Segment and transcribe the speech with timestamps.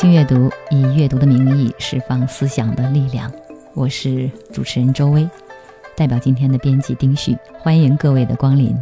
[0.00, 3.28] 轻阅读以阅读的名义释放思想的力量。
[3.74, 5.28] 我是主持人周薇，
[5.96, 8.72] 代表今天的编辑丁旭，欢迎各位的光临。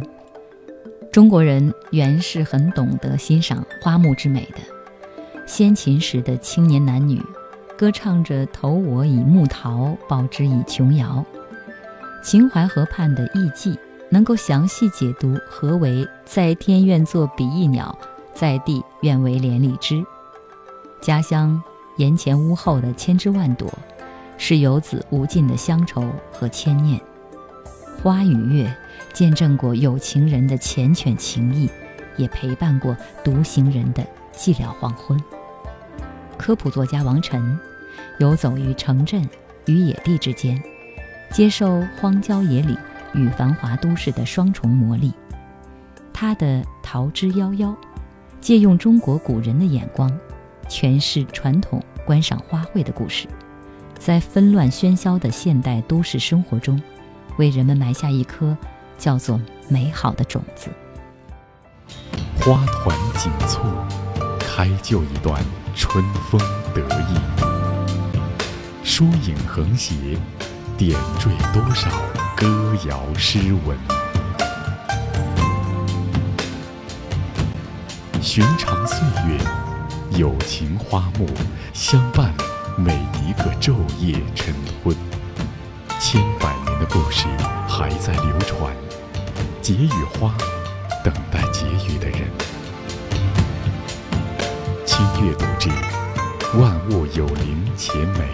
[1.11, 4.57] 中国人原是很懂得欣赏花木之美的。
[5.47, 7.19] 先秦时的青年男女，
[7.75, 11.25] 歌唱着“投我以木桃，报之以琼瑶”。
[12.21, 13.75] 秦淮河畔的艺妓
[14.11, 17.97] 能够详细解读何为“在天愿作比翼鸟，
[18.35, 20.05] 在地愿为连理枝”。
[21.01, 21.61] 家乡
[21.97, 23.71] 檐前屋后的千枝万朵，
[24.37, 26.99] 是游子无尽的乡愁和牵念。
[28.01, 28.75] 花与月
[29.13, 31.69] 见证过有情人的缱绻情谊，
[32.17, 35.19] 也陪伴过独行人的寂寥黄昏。
[36.37, 37.59] 科普作家王晨，
[38.19, 39.27] 游走于城镇
[39.65, 40.61] 与野地之间，
[41.31, 42.77] 接受荒郊野岭
[43.13, 45.11] 与繁华都市的双重磨砺。
[46.13, 47.65] 他的《桃之夭夭》，
[48.39, 50.11] 借用中国古人的眼光。
[50.69, 53.27] 诠释传统观赏花卉的故事，
[53.97, 56.81] 在纷乱喧嚣的现代都市生活中，
[57.37, 58.55] 为人们埋下一颗
[58.97, 60.69] 叫做美好的种子。
[62.39, 63.59] 花团锦簇，
[64.39, 65.43] 开就一段
[65.75, 66.39] 春风
[66.73, 67.19] 得意；
[68.83, 69.95] 疏影横斜，
[70.77, 71.89] 点缀多少
[72.35, 73.77] 歌谣诗文。
[78.21, 79.56] 寻常岁月。
[80.17, 81.27] 有情花木
[81.75, 82.33] 相伴
[82.75, 82.91] 每
[83.23, 84.51] 一个昼夜晨
[84.83, 84.95] 昏，
[85.99, 87.27] 千百年的故事
[87.67, 88.75] 还在流传。
[89.61, 89.89] 结语
[90.19, 90.33] 花，
[91.03, 92.27] 等待结语的人。
[94.87, 95.69] 轻阅读之，
[96.57, 98.25] 万物有灵且美。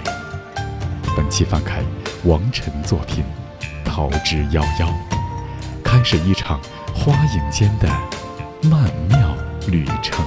[1.18, 1.84] 本期翻开
[2.24, 3.26] 王晨作品
[3.86, 4.86] 《桃之夭夭》，
[5.84, 6.62] 开始一场
[6.96, 7.90] 花影间的
[8.70, 9.36] 曼妙
[9.68, 10.26] 旅程。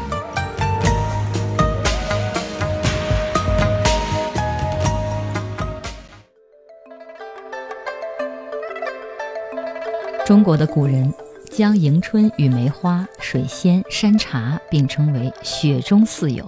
[10.27, 11.15] 中国的古人
[11.49, 16.45] 将迎春与梅花、水仙、山茶并称为“雪中四友”。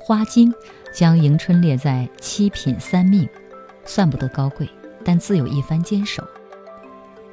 [0.04, 0.52] 《花经》
[0.92, 3.26] 将迎春列在七品三命，
[3.86, 4.68] 算不得高贵，
[5.02, 6.22] 但自有一番坚守。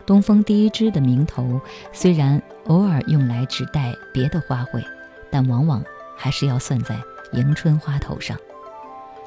[0.06, 1.60] 东风第一枝的名头
[1.92, 4.82] 虽然偶尔用来指代别的花卉，
[5.30, 5.84] 但往往
[6.16, 6.98] 还是要算在
[7.34, 8.38] 迎春花头上。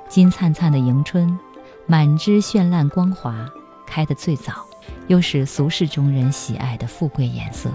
[0.08, 1.38] 金灿灿的迎春，
[1.84, 3.46] 满枝绚烂光华，
[3.86, 4.66] 开得最早。
[5.08, 7.70] 又是俗世中人喜爱的富贵颜色。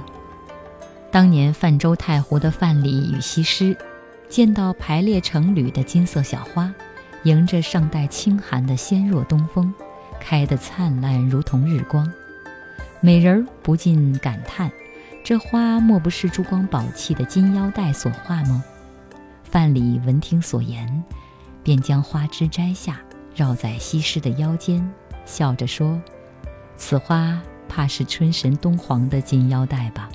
[1.12, 3.76] 当年泛舟太湖的范蠡与西施，
[4.30, 6.74] 见到排列成缕的金色小花，
[7.24, 9.74] 迎着尚带清寒的纤弱东风，
[10.20, 12.12] 开得灿烂如同日光。
[13.00, 14.72] 美人不禁感叹：
[15.24, 18.64] 这花莫不是珠光宝气的金腰带所化吗？
[19.44, 21.04] 范蠡闻听所言，
[21.64, 23.00] 便将花枝摘下，
[23.34, 24.92] 绕在西施的腰间，
[25.26, 26.00] 笑着说。
[26.78, 30.10] 此花怕是春神东皇的金腰带吧？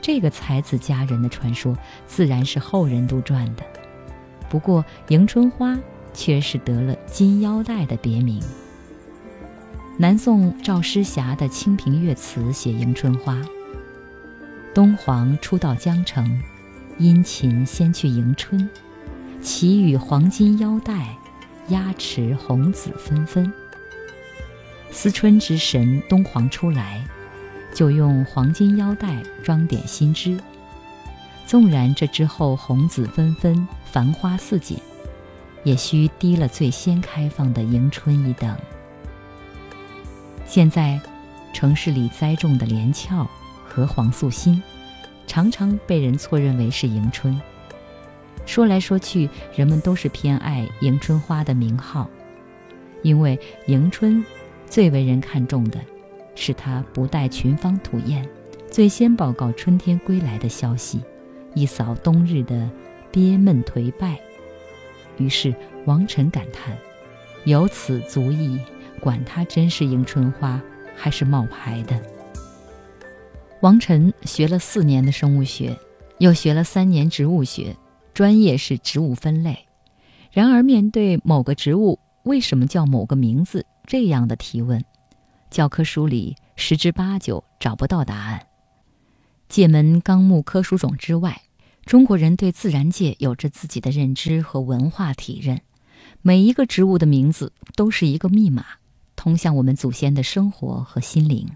[0.00, 1.76] 这个才子佳人的传说
[2.06, 3.62] 自然是后人杜撰的。
[4.48, 5.78] 不过迎春花
[6.12, 8.42] 却是得了金腰带的别名。
[9.98, 13.40] 南宋赵师霞的《清平乐词》写迎春花：
[14.74, 16.40] 东皇初到江城，
[16.98, 18.68] 殷勤先去迎春，
[19.40, 21.16] 其与黄金腰带，
[21.68, 23.52] 压持红紫纷纷。
[24.92, 27.02] 思春之神东皇初来，
[27.74, 30.38] 就用黄金腰带装点新枝。
[31.46, 34.78] 纵然这之后红紫纷纷，繁花似锦，
[35.64, 38.54] 也需低了最先开放的迎春一等。
[40.46, 41.00] 现在，
[41.54, 43.26] 城市里栽种的连翘
[43.66, 44.62] 和黄素心，
[45.26, 47.40] 常常被人错认为是迎春。
[48.44, 52.08] 说来说去，人们都是偏爱迎春花的名号，
[53.02, 54.22] 因为迎春。
[54.72, 55.78] 最为人看重的，
[56.34, 58.26] 是他不待群芳吐艳，
[58.70, 60.98] 最先报告春天归来的消息，
[61.54, 62.70] 一扫冬日的
[63.10, 64.18] 憋闷颓败。
[65.18, 65.54] 于是
[65.84, 66.74] 王晨感叹
[67.44, 68.58] ：“由此足矣，
[68.98, 70.58] 管他真是迎春花
[70.96, 72.00] 还是冒牌的。”
[73.60, 75.76] 王晨学了四年的生物学，
[76.16, 77.76] 又学了三年植物学，
[78.14, 79.66] 专业是植物分类，
[80.30, 84.84] 然而，面对某个植物为什么叫某个名字这样的提问，
[85.50, 88.46] 教科书里十之八九找不到答案。
[89.48, 91.42] 界门纲目科属种之外，
[91.84, 95.60] 中国人对自然界有着自己的认知和文化体认。
[96.22, 98.64] 每一个植物的名字都是一个密码，
[99.14, 101.46] 通向我们祖先的生活和心灵。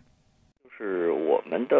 [0.62, 1.76] 就是我们的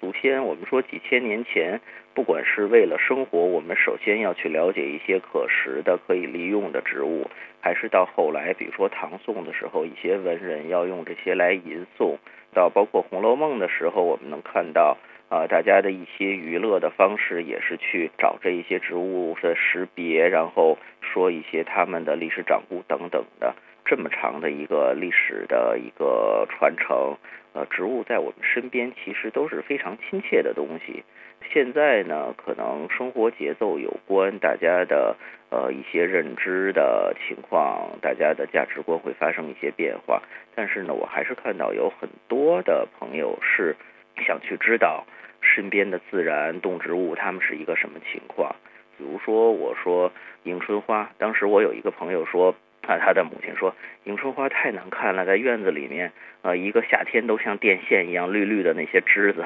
[0.00, 1.80] 祖先，我们说几千年前。
[2.14, 7.30] 不管是为了生活，我们首先要去了解一些可食的、可以利用的植物，
[7.60, 12.16] 还是到后来，比如说唐宋的时候，一些文人要用这些来吟诵，
[12.52, 14.96] 到包括《红楼梦》的时候，我们能看到
[15.28, 23.54] 啊，大家的一些娱乐的方式也是去找这一些植物的识别，然后说一些他们的历史掌故等等的，
[23.84, 27.16] 这么长的一个历史的一个传承。
[27.54, 31.02] 呃，植物在我们身边其实都是非常亲切的东西。
[31.50, 35.16] 现在呢，可能生活节奏有关，大家的
[35.50, 40.22] 呃一些认知的情况，大家的价值观会发生一些变化。
[40.54, 43.74] 但是呢，我还是看到有很多的朋友是
[44.26, 45.04] 想去知道
[45.40, 48.54] 身边的自然动植物，它们是一个什么情况。
[48.98, 50.12] 比如说，我说
[50.42, 52.54] 迎春花，当时我有一个朋友说。
[52.88, 53.74] 啊，他的母亲说
[54.04, 59.44] 迎春花太难看了，在院子里面，呃，一个夏天都像电线一样绿绿的那些枝子，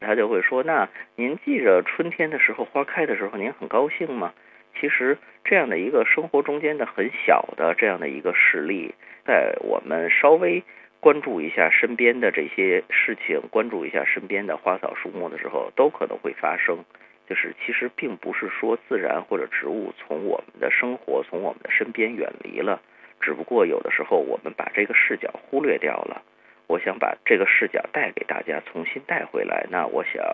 [0.00, 4.32] 他就会说：“那您记着春天的时候花开的时候，您很高兴吗？”
[4.80, 8.92] 其实这样的一个生活中间的很小的这样的一个事例，
[9.24, 10.64] 在我们稍微
[10.98, 16.84] 关注一下身边的这些事情，关注一下身边的花草树木的时候，都可能会发生。
[17.30, 22.82] 就是其实并不是说自然或者植物从我们的生活从我们的身边远离了，
[23.20, 26.20] 只不过有的时候我们把这个视角忽略掉了。
[26.66, 29.64] 我想把这个视角带给大家，重新带回来。
[29.70, 30.24] 那我想，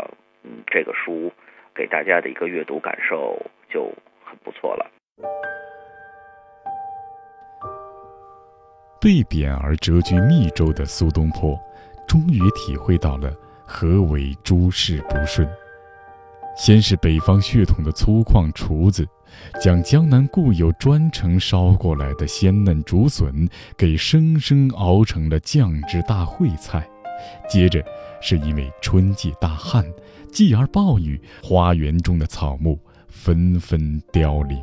[0.43, 1.31] 嗯，这个书
[1.75, 3.39] 给大家的一个阅读感受
[3.69, 3.93] 就
[4.25, 4.91] 很不错了。
[8.99, 11.59] 被贬而谪居密州的苏东坡，
[12.09, 13.31] 终于体会到了
[13.67, 15.47] 何为诸事不顺。
[16.57, 19.07] 先是北方血统的粗犷厨子，
[19.61, 26.89] 将江南固有专程捎过来的鲜嫩竹笋给生生熬成了酱汁大烩菜。
[27.49, 27.85] 接着，
[28.21, 29.85] 是因为春季大旱，
[30.33, 34.59] 继而暴雨，花园中的草木纷纷凋零，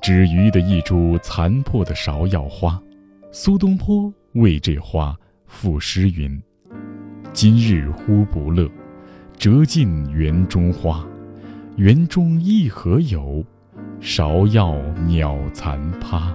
[0.00, 2.80] 只余的一株残破的芍药花。
[3.32, 5.16] 苏东坡为这花
[5.46, 6.40] 赋诗云
[7.32, 8.70] ：“今日忽不乐。”
[9.42, 11.04] 折尽园中花，
[11.74, 13.44] 园中一何有？
[14.00, 16.32] 芍药鸟残葩。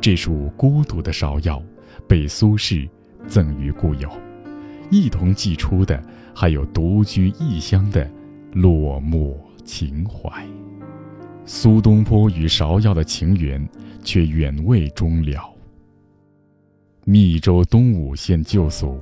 [0.00, 1.62] 这束孤独的芍药，
[2.08, 2.88] 被苏轼
[3.26, 4.08] 赠予故友，
[4.90, 6.02] 一同寄出的
[6.34, 8.10] 还有独居异乡的
[8.54, 10.42] 落寞情怀。
[11.44, 13.68] 苏东坡与芍药的情缘
[14.02, 15.54] 却远未终了。
[17.04, 18.98] 密州东武县旧俗。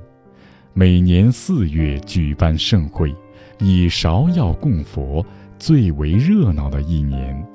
[0.79, 3.13] 每年四月举办盛会，
[3.59, 5.21] 以芍药供佛
[5.57, 7.45] 最为热闹的一年，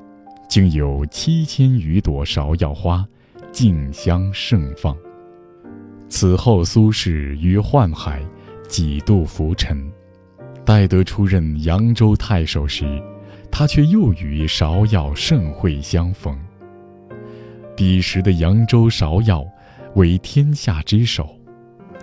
[0.47, 3.03] 竟有七千余朵芍药花
[3.51, 4.95] 竞相盛放。
[6.07, 7.11] 此后，苏轼
[7.41, 8.23] 于宦海
[8.69, 9.91] 几度浮沉，
[10.63, 12.85] 待得出任扬州太守时，
[13.51, 16.39] 他却又与芍药盛会相逢。
[17.75, 19.43] 彼时的扬州芍药
[19.95, 21.27] 为天下之首。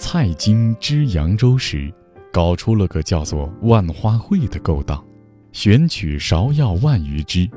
[0.04, 1.94] 蔡京知扬州时，
[2.34, 5.02] 搞出了个叫做“万花会”的勾当，
[5.54, 7.48] 选取芍药万余枝，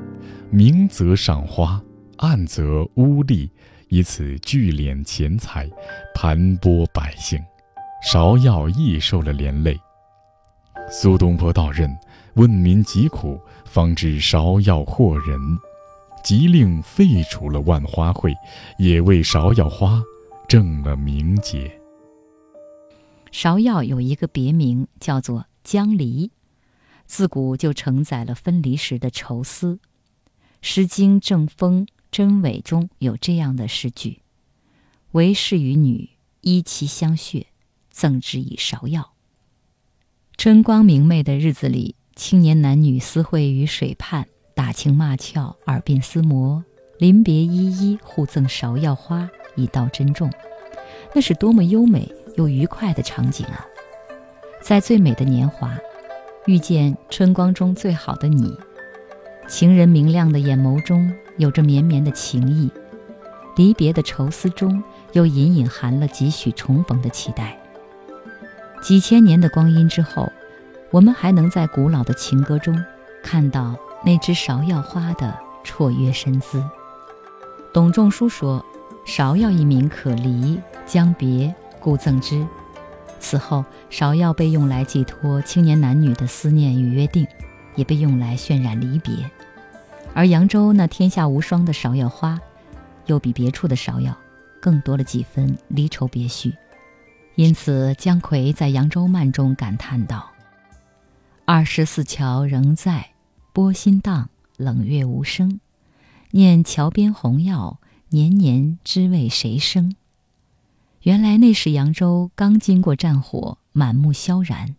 [0.51, 1.81] 明则赏花，
[2.17, 3.49] 暗则污吏，
[3.89, 5.67] 以此聚敛钱财，
[6.13, 7.43] 盘剥百姓，
[8.07, 9.75] 芍药亦受了连累。
[10.89, 11.93] 苏东坡到任，
[12.35, 15.39] 问民疾苦，方知芍药惑人，
[16.23, 18.31] 即令废除了万花会，
[18.77, 19.99] 也为芍药花
[20.47, 21.69] 正了名节。
[23.35, 26.31] 芍药有一个别名，叫做江离，
[27.05, 29.73] 自古就承载了分离时的愁思。
[30.61, 34.21] 《诗经·正风·真伪》中有这样的诗句
[35.11, 37.47] ：“为士与女，依其相谑，
[37.89, 39.11] 赠之以芍药。”
[40.37, 46.63] 春光明媚的日子里，青年男女私会于水畔，打情骂俏，耳鬓厮磨，
[46.99, 50.31] 临别依依，互赠芍药花，以道珍重。
[51.13, 52.09] 那是多么优美！
[52.35, 53.65] 又愉快的场景啊，
[54.61, 55.77] 在最美的年华，
[56.45, 58.57] 遇见春光中最好的你，
[59.47, 62.69] 情人明亮的眼眸中有着绵绵的情意，
[63.55, 67.57] 离别的愁思中又隐隐含了几许重逢的期待。
[68.81, 70.31] 几千年的光阴之后，
[70.91, 72.83] 我们还能在古老的情歌中
[73.23, 76.63] 看到那只芍药花的绰约身姿。
[77.73, 78.63] 董仲舒说
[79.07, 81.53] ：“芍药一名可离，将别
[81.85, 82.43] 故赠之。”
[83.21, 87.27] 此后，芍药被用来寄托青年男女的思念与约定，
[87.75, 89.29] 也被用来渲染离别。
[90.13, 92.39] 而扬州那天下无双的芍药花，
[93.05, 94.17] 又比别处的芍药
[94.59, 96.53] 更多了几分离愁别绪。
[97.35, 100.31] 因此，姜夔在《扬州慢》中感叹道
[101.45, 103.11] ：“二十四桥仍在，
[103.51, 105.59] 波心荡，冷月无声。
[106.31, 109.95] 念桥边红药，年年知为谁生？”
[111.05, 114.75] 原来那时扬州刚经过战火，满目萧然，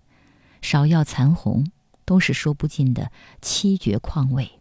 [0.61, 1.71] 芍药残红，
[2.05, 4.59] 都是说不尽的凄绝况味。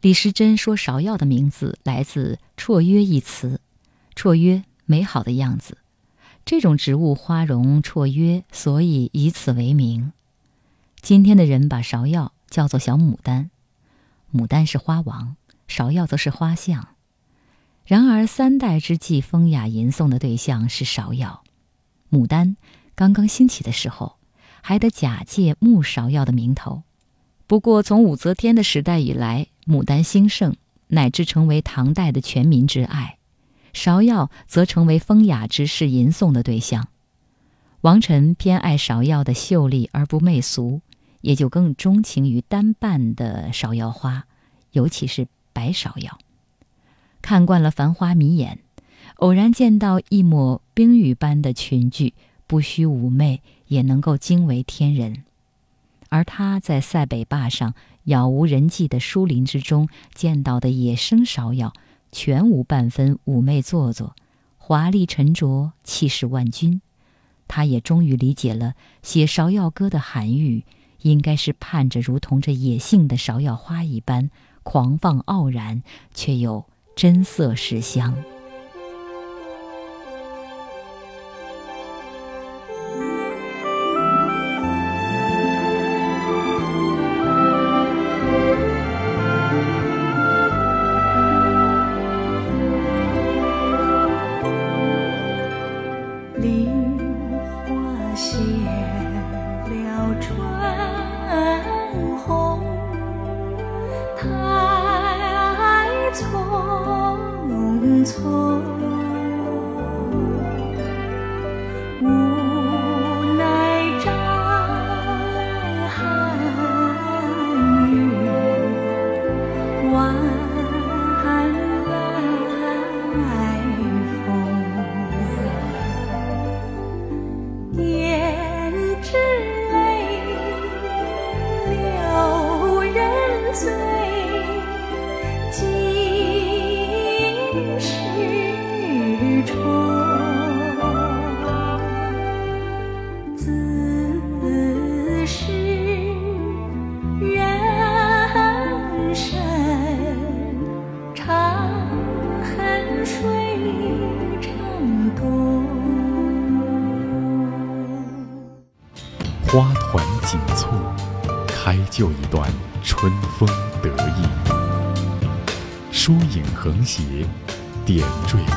[0.00, 3.60] 李时珍说，芍药的名字来自“绰约”一词
[4.16, 5.76] ，“绰约”美好的样子。
[6.46, 10.14] 这种植物花容绰约，所以以此为名。
[11.02, 13.50] 今天的人把芍药叫做小牡丹，
[14.32, 15.36] 牡丹是花王，
[15.68, 16.88] 芍药则是花相。
[17.88, 21.42] 然而三代之际，风雅吟诵的对象是芍药。
[22.10, 22.58] 牡丹
[22.94, 24.18] 刚刚兴起的时候，
[24.60, 26.82] 还得假借木芍药的名头。
[27.46, 30.54] 不过从武则天的时代以来，牡丹兴盛，
[30.88, 33.16] 乃至成为唐代的全民之爱。
[33.72, 36.88] 芍药则成为风雅之士吟诵的对象，
[37.80, 40.82] 王臣偏爱芍药的秀丽而不媚俗，
[41.22, 44.26] 也就更钟情于单瓣的芍药花，
[44.72, 46.18] 尤其是白芍药。
[47.28, 48.58] 看惯了繁花迷眼，
[49.16, 52.14] 偶然见到一抹冰雨般的裙裾，
[52.46, 55.24] 不需妩媚也能够惊为天人。
[56.08, 61.74] 而他在塞北坝上杳无人迹的疏林之中见到的野生芍药。
[62.10, 64.16] 全无半分妩媚做作，
[64.56, 66.80] 华丽沉着，气势万钧。
[67.46, 70.64] 他也终于理解了写《芍药歌》的韩愈，
[71.02, 74.30] 应该是盼着如同这野性的芍药花一般
[74.62, 75.82] 狂放傲然，
[76.14, 76.64] 却又
[76.98, 78.12] 真色实香。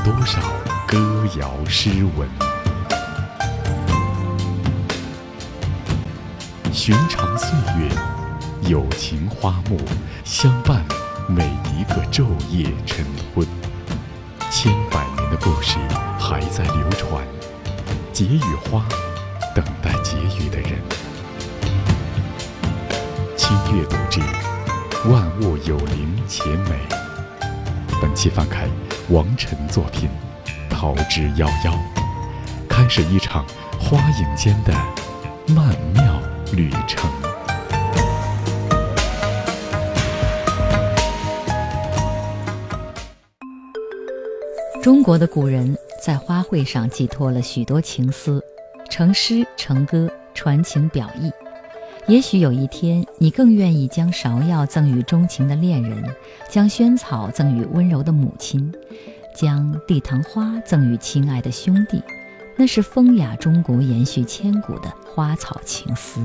[0.04, 0.42] 多少
[0.88, 0.98] 歌
[1.40, 2.28] 谣诗文。
[6.74, 7.90] 寻常岁月，
[8.70, 9.80] 有情花木
[10.24, 10.84] 相伴
[11.28, 11.46] 每
[11.78, 13.06] 一个昼夜晨
[13.36, 13.46] 昏。
[14.50, 15.78] 千百年的故事
[16.20, 17.24] 还在流传，
[18.12, 18.84] 结语花。
[19.54, 20.80] 等待结语的人，
[23.36, 24.22] 轻阅读之，
[25.10, 26.80] 万物有灵且美。
[28.02, 28.66] 本期翻开
[29.12, 30.10] 王晨作品
[30.74, 31.70] 《桃之夭夭》，
[32.70, 33.46] 开始一场
[33.78, 34.74] 花影间的
[35.54, 36.18] 曼妙
[36.54, 37.12] 旅程。
[44.82, 48.42] 中国的古人在花卉上寄托了许多情思。
[48.90, 51.32] 成诗成歌，传情表意。
[52.12, 56.04] 也许有一天，你更愿意将芍药赠予钟情的恋人，
[56.50, 58.70] 将萱草赠予温柔的母亲，
[59.34, 62.04] 将地堂花赠予亲爱的兄弟。
[62.58, 66.20] 那是风雅中国延续千古的花草情思。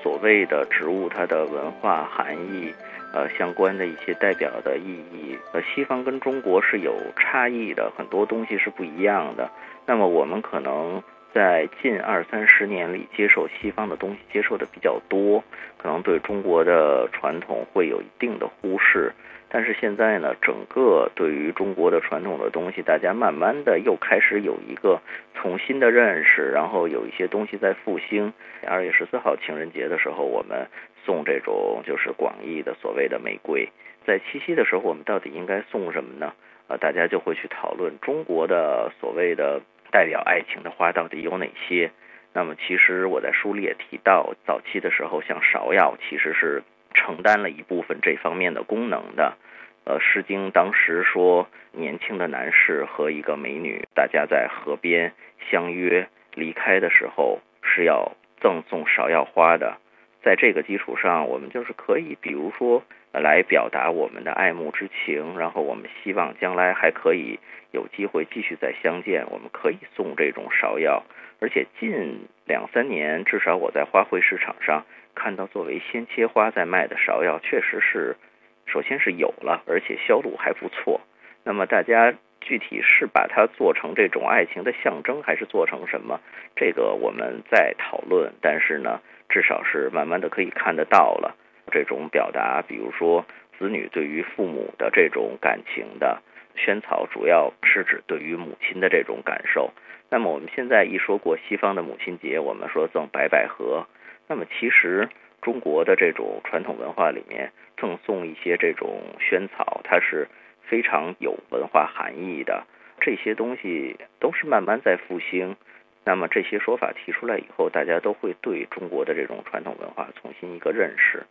[0.00, 2.72] 所谓的植物，它的文化含义，
[3.12, 9.50] 呃，相关的一些代表的意义，呃，西方跟中国是有差异的，很多东西是不一样的。
[9.84, 11.02] 那么我们可能。
[11.34, 15.42] 在近二三十年里，接受西方的东西接受的比较多，
[15.78, 19.12] 可能对中国的传统会有一定的忽视。
[19.48, 25.00] 但是现在呢，整个对于中国的传统的东西，大家慢慢的又开始有一个
[25.34, 28.32] 重新的认识，然后有一些东西在复兴。
[28.66, 30.66] 二月十四号情人节的时候，我们
[31.04, 33.68] 送这种就是广义的所谓的玫瑰。
[34.06, 36.32] 在七夕的时候，我们到底应该送什么呢？
[36.68, 39.60] 呃，大家就会去讨论中国的所谓的
[39.92, 41.92] 代表爱情的花到底有哪些。
[42.32, 46.64] 那么，其实我在书里也提到，早期的时候，像芍药其实是。
[46.94, 49.38] 承担了一部分这方面的功能的，
[49.84, 55.10] 呃，《诗经》当时说，年轻的男士和一个美女，大家在河边
[55.50, 59.78] 相约离开的时候，是要赠送芍药花的。
[60.22, 62.82] 在这个基础上，我们就是可以，比如说，
[63.12, 67.38] 来表达我们的爱慕之情，然后我们希望将来还可以
[67.70, 71.02] 有机会继续再相见，我们可以送这种芍药。
[71.40, 74.84] 而且近两三年，至少我在花卉市场上。
[75.14, 78.16] 看到作为鲜切花在卖的芍药，确实是，
[78.64, 81.02] 首先是有了，而且销路还不错。
[81.44, 86.18] 那么大家具体是把它做成这种爱情的象征，还是做成什么？
[86.56, 88.32] 这个我们在讨论。
[88.40, 91.36] 但是呢，至少是慢慢的可以看得到了
[91.72, 93.24] 这种表达，比如说
[93.58, 96.22] 子女对于父母的这种感情的
[96.54, 99.72] 萱草，主要是指对于母亲的这种感受。
[100.10, 103.86] 那么我们现在一说过西方的母亲节，我们说赠白百合。
[104.28, 105.08] 那么，其实
[105.40, 110.28] 中国的这种传统文化里面，赠送一些这种萱草，它是
[110.62, 112.64] 非常有文化含义的。
[113.00, 115.56] 这些东西都是慢慢在复兴。
[116.04, 121.24] 那么这些说法提出来以后，大家都会对中国的这种传统文化重新一个认识。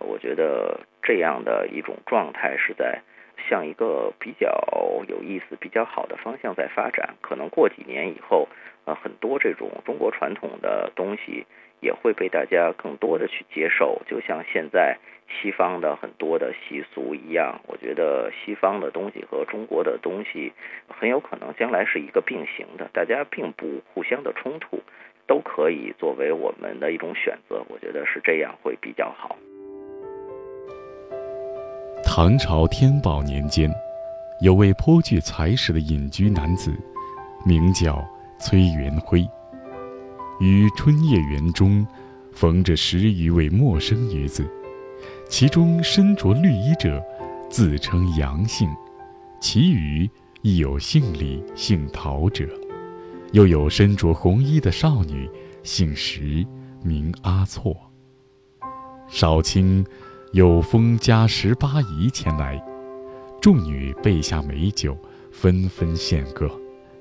[0.00, 3.00] 我觉得这样的一种状态是在
[3.48, 4.48] 向一个比较
[5.08, 7.14] 有意思、比较好的方向在发展。
[7.20, 8.48] 可能过几年以后，
[8.84, 11.46] 呃，很多这种中国传统的东西。
[11.82, 14.96] 也会被大家更多的去接受，就像现在
[15.28, 17.60] 西方的很多的习俗一样。
[17.66, 20.50] 我觉得西方的东西和中国的东西
[20.88, 24.80] 很有可能将来是一个并行的，大家并不互相的冲突，
[25.26, 27.62] 都可以作为我们的一种选择。
[27.68, 29.36] 我觉得是这样会比较好。
[32.16, 33.70] 唐朝天宝年间，
[34.40, 36.74] 有位颇具才识的隐居男子，
[37.44, 38.02] 名叫
[38.40, 39.20] 崔元辉。
[40.40, 41.86] 于春夜园中，
[42.32, 44.50] 逢着十余位陌生女子，
[45.28, 47.04] 其中身着绿衣者，
[47.50, 48.66] 自称杨姓；
[49.38, 52.48] 其余亦有姓李、姓陶者，
[53.32, 55.28] 又有身着红衣的少女，
[55.62, 56.46] 姓石，
[56.82, 57.76] 名阿错。
[59.06, 59.84] 少卿
[60.36, 62.62] 有封家十八姨前来，
[63.40, 64.94] 众女备下美酒，
[65.32, 66.46] 纷纷献歌，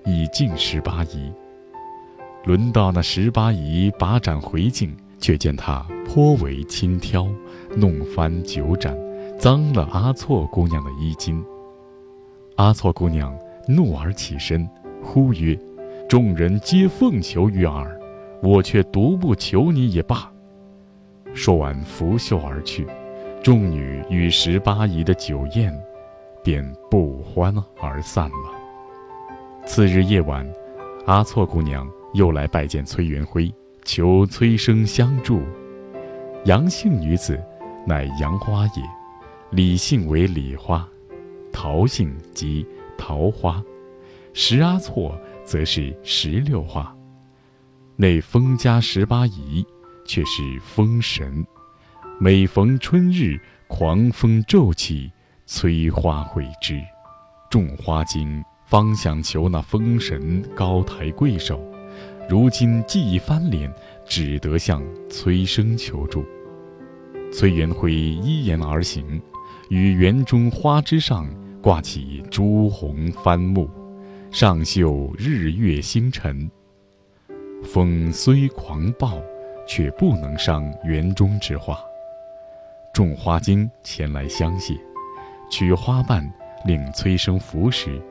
[0.06, 1.34] 以敬十八姨。
[2.45, 7.28] 轮到那十八姨把盏回敬，却见她颇为轻佻，
[7.76, 8.98] 弄翻酒盏，
[9.38, 11.43] 脏了阿错姑娘的衣襟。
[12.56, 14.65] 阿错姑娘怒而起身，
[15.04, 15.60] 呼曰
[16.08, 18.00] ：“众人皆奉求于尔，
[18.41, 20.32] 我却独不求你也罢。”
[21.36, 22.88] 说完拂袖而去。
[23.45, 25.71] 众女与十八姨的酒宴，
[26.43, 29.67] 便不欢而散了。
[29.67, 30.51] 次日夜晚，
[31.05, 31.88] 阿错姑娘。
[32.15, 33.53] 又来拜见崔元辉，
[33.84, 35.43] 求崔生相助。
[36.45, 37.39] 杨姓女子，
[37.86, 38.84] 乃杨花也；
[39.51, 40.88] 李姓为李花，
[41.53, 42.65] 陶姓即
[42.97, 43.63] 桃花，
[44.34, 46.91] 石阿错则是石榴花。
[47.95, 49.63] 内封家十八姨，
[50.03, 51.45] 却是封神。
[52.17, 55.12] 每逢春日，狂风骤起，
[55.45, 56.82] 催花毁之。
[57.49, 61.62] 种花精方想求那风神高抬贵手。
[62.30, 63.69] 如今既已翻脸，
[64.06, 66.25] 只得向崔生求助。
[67.34, 69.21] 崔元辉依言而行，
[69.69, 71.28] 于园中花枝上
[71.62, 73.69] 挂起朱红帆幕，
[74.32, 76.49] 上绣日月星辰。
[77.62, 79.21] 风虽狂暴，
[79.67, 81.78] 却不能伤园中之花。
[82.95, 84.79] 众花精前来相谢，
[85.51, 86.25] 取花瓣
[86.65, 88.01] 令崔生服食。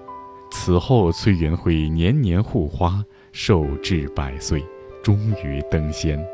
[0.52, 3.02] 此后，崔元辉年年护花。
[3.32, 4.64] 寿至百岁，
[5.02, 6.24] 终于登仙。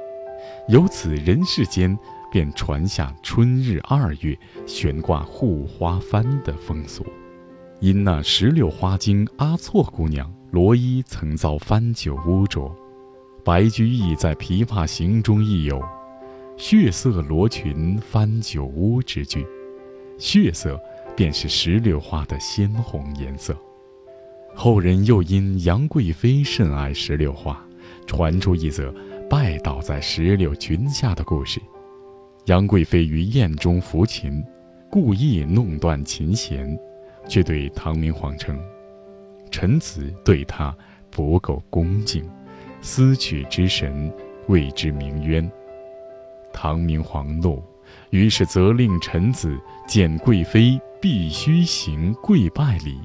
[0.69, 1.99] 由此，人世间
[2.31, 4.37] 便传下春日二月
[4.67, 7.03] 悬挂护花幡的风俗。
[7.81, 12.71] 因那石榴花精阿错姑娘罗衣曾遭番酒污浊，
[13.43, 15.83] 白居易在《琵琶行》中亦有
[16.61, 19.47] “血色罗裙翻酒污”之句，
[20.19, 20.79] 血色
[21.17, 23.57] 便是石榴花的鲜红颜色。
[24.55, 27.59] 后人又因杨贵妃甚爱石榴花，
[28.07, 28.95] 传出一则
[29.29, 31.59] 拜倒在石榴裙下的故事。
[32.45, 34.45] 杨贵妃于宴中抚琴，
[34.91, 36.79] 故意弄断琴弦，
[37.27, 38.61] 却对唐明皇称
[39.51, 40.77] ：“臣子对他
[41.11, 42.23] 不够恭敬，
[42.83, 44.13] 私取之神，
[44.47, 45.51] 谓之鸣冤。”
[46.53, 47.63] 唐明皇怒，
[48.11, 52.99] 于是责令臣子见贵妃必须行跪拜礼。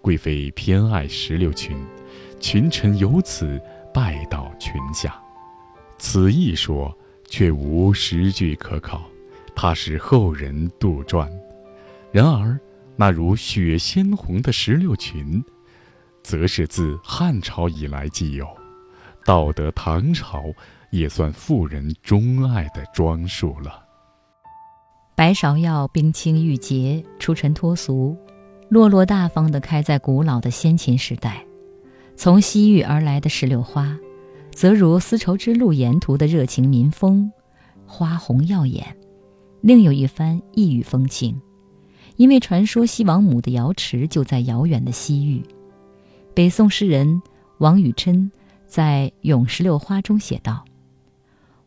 [0.00, 1.76] 贵妃偏爱石榴裙，
[2.40, 3.60] 群臣由此
[3.92, 5.20] 拜倒裙下。
[5.98, 9.02] 此一说却无实据可考，
[9.54, 11.28] 怕是后人杜撰。
[12.10, 12.58] 然而，
[12.96, 15.44] 那如雪鲜红的石榴裙，
[16.22, 18.46] 则是自汉朝以来即有，
[19.24, 20.44] 到得唐朝
[20.90, 23.84] 也算妇人钟爱的装束了。
[25.14, 28.16] 白芍药冰清玉洁，出尘脱俗，
[28.68, 31.44] 落落大方地开在古老的先秦时代。
[32.16, 33.96] 从西域而来的石榴花。
[34.50, 37.30] 则如丝绸之路沿途的热情民风，
[37.86, 38.84] 花红耀眼，
[39.60, 41.40] 另有一番异域风情。
[42.16, 45.40] 因为传说西王母的瑶池就在遥远的西域。
[46.34, 47.22] 北宋诗人
[47.58, 48.28] 王禹琛
[48.66, 50.64] 在《咏石榴花》中写道：“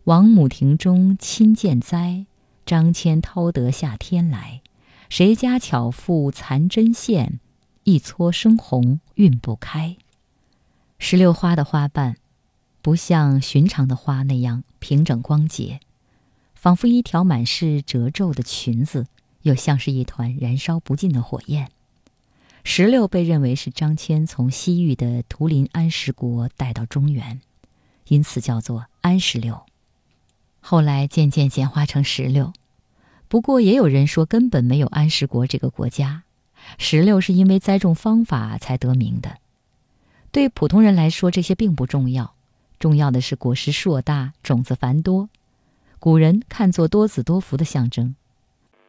[0.05, 2.25] 王母庭中亲见栽，
[2.65, 4.61] 张骞掏得下天来。
[5.09, 7.39] 谁家巧妇残针线，
[7.83, 9.97] 一撮生红晕不开。”
[10.97, 12.17] 石榴花的花瓣。
[12.83, 15.81] 不像寻常的花那样平整光洁，
[16.55, 19.05] 仿佛一条满是褶皱的裙子，
[19.43, 21.69] 又像是一团燃烧不尽的火焰。
[22.63, 27.39] 石榴被认为是张骞从西域的图林安石国带到中原，
[28.07, 29.63] 因此叫做安石榴。
[30.61, 32.53] 后来渐渐简化成石榴。
[33.27, 36.23] 不过也有人说根本没有安石国这个国家，
[36.77, 39.37] 石榴是因为栽种方法才得名的。
[40.31, 42.35] 对普通人来说，这些并不重要。
[42.79, 45.29] 重要的是果实硕大，种子繁多，
[45.99, 48.15] 古人看作多子多福的象征。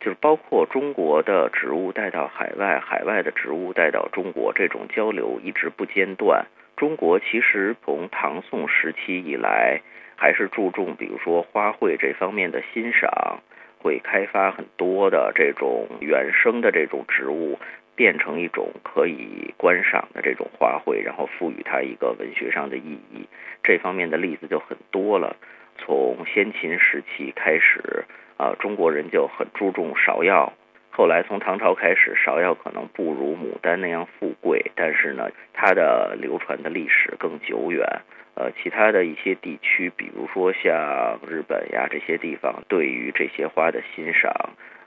[0.00, 6.44] 就是包括中国的植物带到海外，海外的植物带到中国，这种交流一直不间断。
[6.76, 9.80] 中国其实从唐宋时期以来，
[10.22, 13.40] 还是注重比如说花卉这方面的欣赏，
[13.80, 17.58] 会开发很多的这种原生的这种植物。
[17.94, 23.28] 变成一种可以观赏的这种花卉，然后赋予它一个文学上的意义，
[23.62, 25.36] 这方面的例子就很多了。
[25.76, 28.04] 从先秦时期开始，
[28.38, 30.50] 啊，中国人就很注重芍药。
[30.90, 37.86] 后来从唐朝开始，芍药可能不如牡丹那样富贵，但是呢，它的流传的历史更久远。
[38.34, 44.32] 呃，其他的一些地区，比如说像日本呀这些地方，对于这些花的欣赏。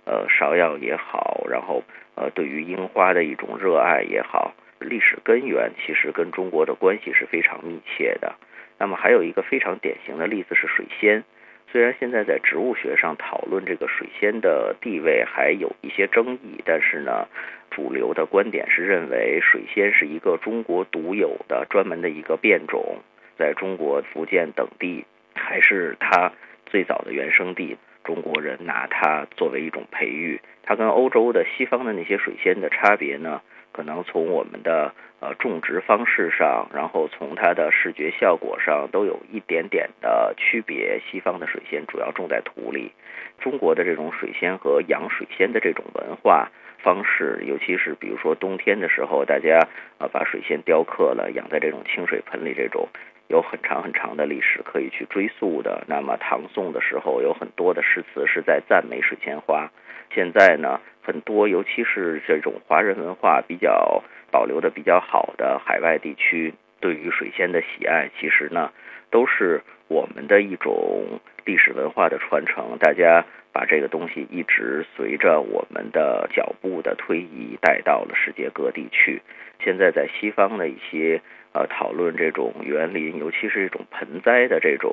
[0.08, 1.82] 呃，芍药也好，然后
[2.14, 8.36] 呃，对于樱花的一种热爱也好，历史根源其实跟中国的关系是非常密切的。
[8.78, 11.24] 那么还有一个非常典型的例子是水仙，
[11.72, 17.28] 虽然现在在植物学上讨论这个水仙的地位还有一些争议，但是呢，
[17.72, 23.00] 主流的观点是认为水仙是一个中国独有的专门的一个变种，
[23.38, 26.32] 在中国福建等地还是它
[26.66, 27.78] 最早的原生地。
[28.04, 41.02] 中国人拿它作为一种培育，它跟欧洲的西方的那些水仙的差别呢，可能从我们的呃种植方式上，然后从它的视觉效果上都有一点点的区别。
[41.10, 42.92] 西方的水仙主要种在土里，
[43.40, 46.52] 中国的这种水仙和养水仙的这种文化
[46.84, 49.68] 方式，尤其是比如说冬天的时候，大家
[49.98, 52.88] 呃把水仙雕刻了，养在这种清水盆里这种。
[53.28, 55.84] 有很长很长的历史可以去追溯的。
[55.88, 59.72] 那么唐宋的时候，有很多的诗词是在赞美水仙花。
[60.14, 68.72] 现在呢，很多尤其是这种华人文化比较保留的比较好的海外地区，对于水仙的喜爱，其实呢，
[69.10, 72.78] 都是我们的一种历史文化的传承。
[72.80, 79.22] 大家把这个东西一直随着我们的脚步的推移带到了世界各地去。
[79.60, 81.22] 现在在西方的一些。
[81.56, 84.92] 呃，讨论这种园林，尤其是这种盆栽的这种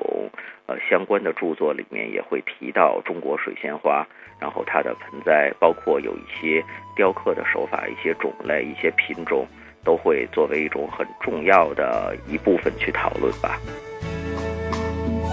[0.65, 4.07] 呃相关的著作里面，也会提到中国水仙花。
[4.39, 6.63] 然后它的盆栽，包括有一些
[6.95, 9.45] 雕刻的手法、一些种类、一些品种，
[9.83, 13.59] 都会作为一种很重要的一部分去讨论吧。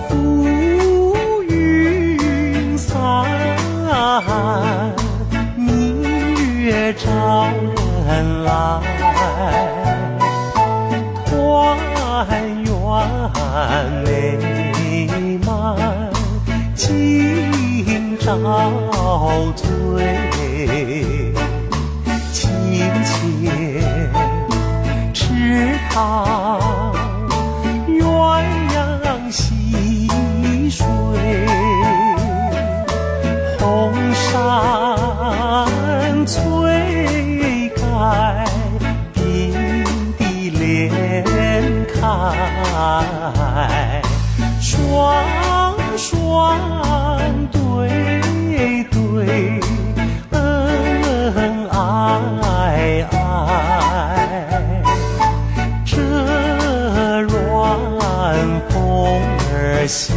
[0.08, 3.24] 浮云散，
[5.56, 6.02] 明
[6.64, 7.48] 月照
[8.08, 9.79] 人来。
[14.04, 14.37] 美
[15.46, 15.74] 满，
[16.74, 18.37] 今朝
[19.56, 19.66] 醉，
[22.30, 22.42] 清
[23.04, 23.11] 浅
[25.14, 26.61] 池塘，
[45.00, 46.60] 双双
[47.50, 47.58] 对
[48.90, 49.60] 对，
[50.30, 50.38] 恩
[51.30, 51.70] 恩
[52.42, 53.14] 爱爱。
[55.86, 55.96] 这
[57.22, 57.32] 软
[58.68, 58.76] 风
[59.50, 60.14] 儿向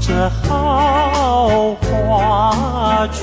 [0.00, 3.22] 着好花吹，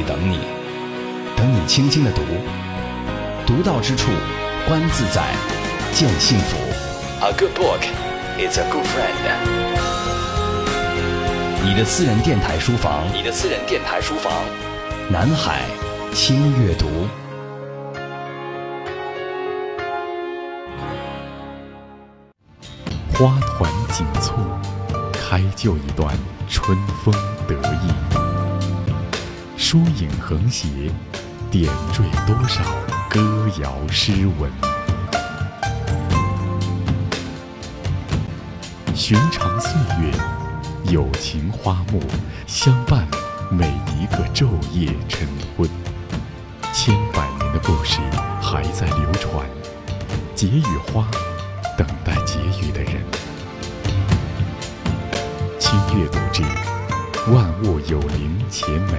[0.00, 0.38] 里等你，
[1.36, 2.22] 等你轻轻的读，
[3.46, 4.10] 读到之处，
[4.66, 5.22] 观自在，
[5.92, 6.56] 见幸福。
[7.20, 7.82] A good book
[8.38, 9.20] is a good friend。
[11.62, 14.32] 你的私人电台书房，你的私人电台书房，
[15.10, 15.64] 南海
[16.14, 16.86] 轻阅读。
[23.12, 24.32] 花团锦簇，
[25.12, 26.16] 开就一段
[26.48, 27.12] 春风
[27.46, 28.19] 得意；
[29.70, 30.66] 疏影横斜，
[31.48, 32.60] 点缀多少
[33.08, 33.20] 歌
[33.62, 34.50] 谣诗文。
[38.96, 39.70] 寻常岁
[40.02, 40.12] 月，
[40.92, 42.02] 友情花木
[42.48, 43.06] 相伴
[43.48, 45.70] 每一个昼夜晨昏，
[46.72, 48.00] 千百年的故事
[48.42, 49.46] 还在流传，
[50.34, 51.06] 结与花，
[51.78, 53.00] 等待结语的人。
[55.60, 56.42] 轻阅读之
[57.32, 58.98] 《万物有灵且美》，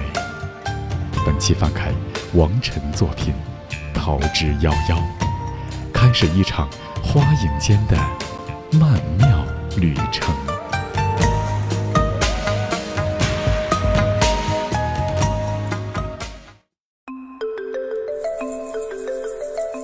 [1.24, 1.92] 本期翻开
[2.34, 3.32] 王晨作品
[3.94, 4.96] 《桃之夭夭》，
[5.92, 6.68] 开始一场
[7.00, 7.96] 花影间的
[8.72, 9.44] 曼妙
[9.76, 10.34] 旅程。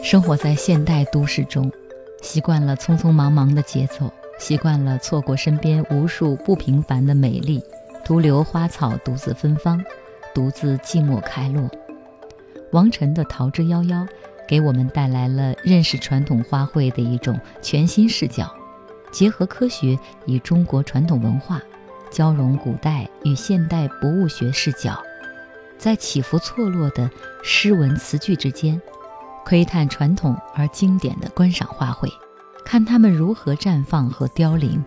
[0.03, 1.70] 生活在现代都市中，
[2.20, 7.62] 习惯了匆匆忙忙的节奏，习惯了错过身边无数不平凡的美丽，
[8.05, 9.81] 独留花草独自芬芳，
[10.34, 11.70] 独自寂寞开落。
[12.72, 14.04] 王晨的《桃之夭夭》
[14.46, 18.54] 给我们带来了认识传统花卉的一种全新视角，
[19.10, 21.60] 结合科学与中国传统文化，
[22.10, 25.02] 交融古代与现代博物学视角，
[25.78, 27.10] 在起伏错落的
[27.42, 28.80] 诗文词句之间。
[29.44, 32.12] 窥探传统而经典的观赏花卉，
[32.66, 34.84] 看它们如何绽放和凋零，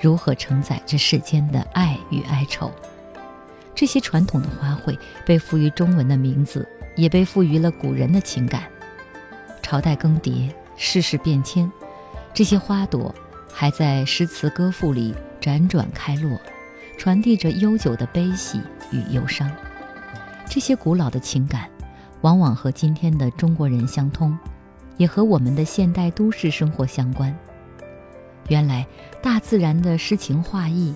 [0.00, 2.72] 如何承载这世间的爱与哀愁。
[3.74, 8.64] 这些传统的花卉被赋予中文的名字，也被赋予了古人的情感。
[9.62, 11.70] 朝代更迭，世事变迁，
[12.34, 13.14] 这些花朵
[13.52, 16.40] 还在诗词歌赋里辗转开落，
[16.98, 19.50] 传递着悠久的悲喜与忧伤。
[20.48, 21.68] 这些古老的情感。
[22.22, 24.38] 往往和今天的中国人相通，
[24.98, 27.34] 也和我们的现代都市生活相关。
[28.48, 28.86] 原来，
[29.22, 30.94] 大自然的诗情画意，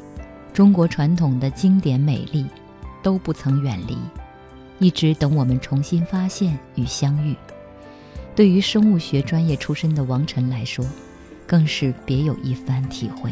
[0.52, 2.44] 中国传统的经典美丽，
[3.04, 3.96] 都不曾远离，
[4.80, 7.36] 一直等我们重新发现与相遇。
[8.34, 10.84] 对于生物学专业出身的王晨来说，
[11.46, 13.30] 更是别有一番体会。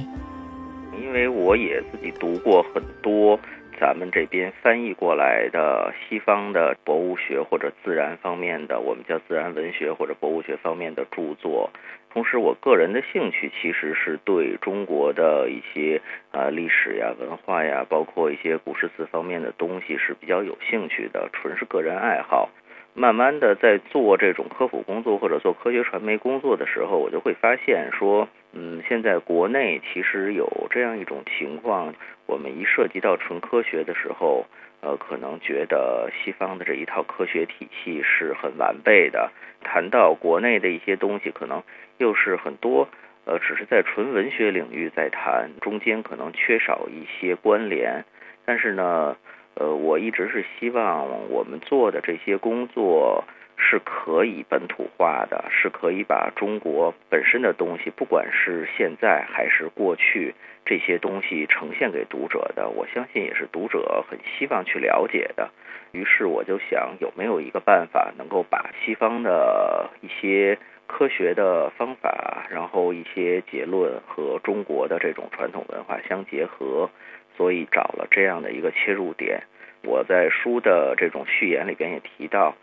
[1.00, 3.38] 因为我也自己读过很多
[3.80, 11.70] 咱们这边翻译过来的西方的博物学或者自然方面的，我们叫自然文学或者博物学方面的著作。
[12.12, 22.50] 同时，我个人的兴趣其实是对中国的一些啊历史呀、文化呀，包括一些古诗词方面的东西是比较有兴趣的，纯是个人爱好。
[22.94, 31.94] 慢慢的，在做这种科普工作或者做科学传媒工作的时候，我就会发现说，嗯，现在国内其实有这样一种情况，
[32.26, 34.44] 我们一涉及到纯科学的时候，
[34.82, 39.30] 呃，可能觉得西方的这一套科学体系是很完备的，
[39.62, 41.62] 谈到国内的一些东西，可能
[41.96, 42.86] 又是很多，
[43.24, 48.04] 呃，只是在纯文学领域在谈，中间可能缺少一些关联，
[48.44, 49.16] 但是呢。
[49.54, 53.22] 呃，我一直是希望我们做的这些工作
[53.62, 60.34] 是可以本土化的，是可以把中国本身的东西，不管是现在还是过去
[60.66, 62.68] 这些东西呈现给读者的。
[62.68, 65.48] 我相信也是读者很希望去了解的。
[65.92, 76.90] 于是我就想，有没有一个办法能够把西方的一些科学的方法，然后一些结论和中国的这种传统文化相结合。
[77.34, 79.42] 所以找了这样的一个切入点。
[79.84, 82.54] 我在书的这种序言里边也提到，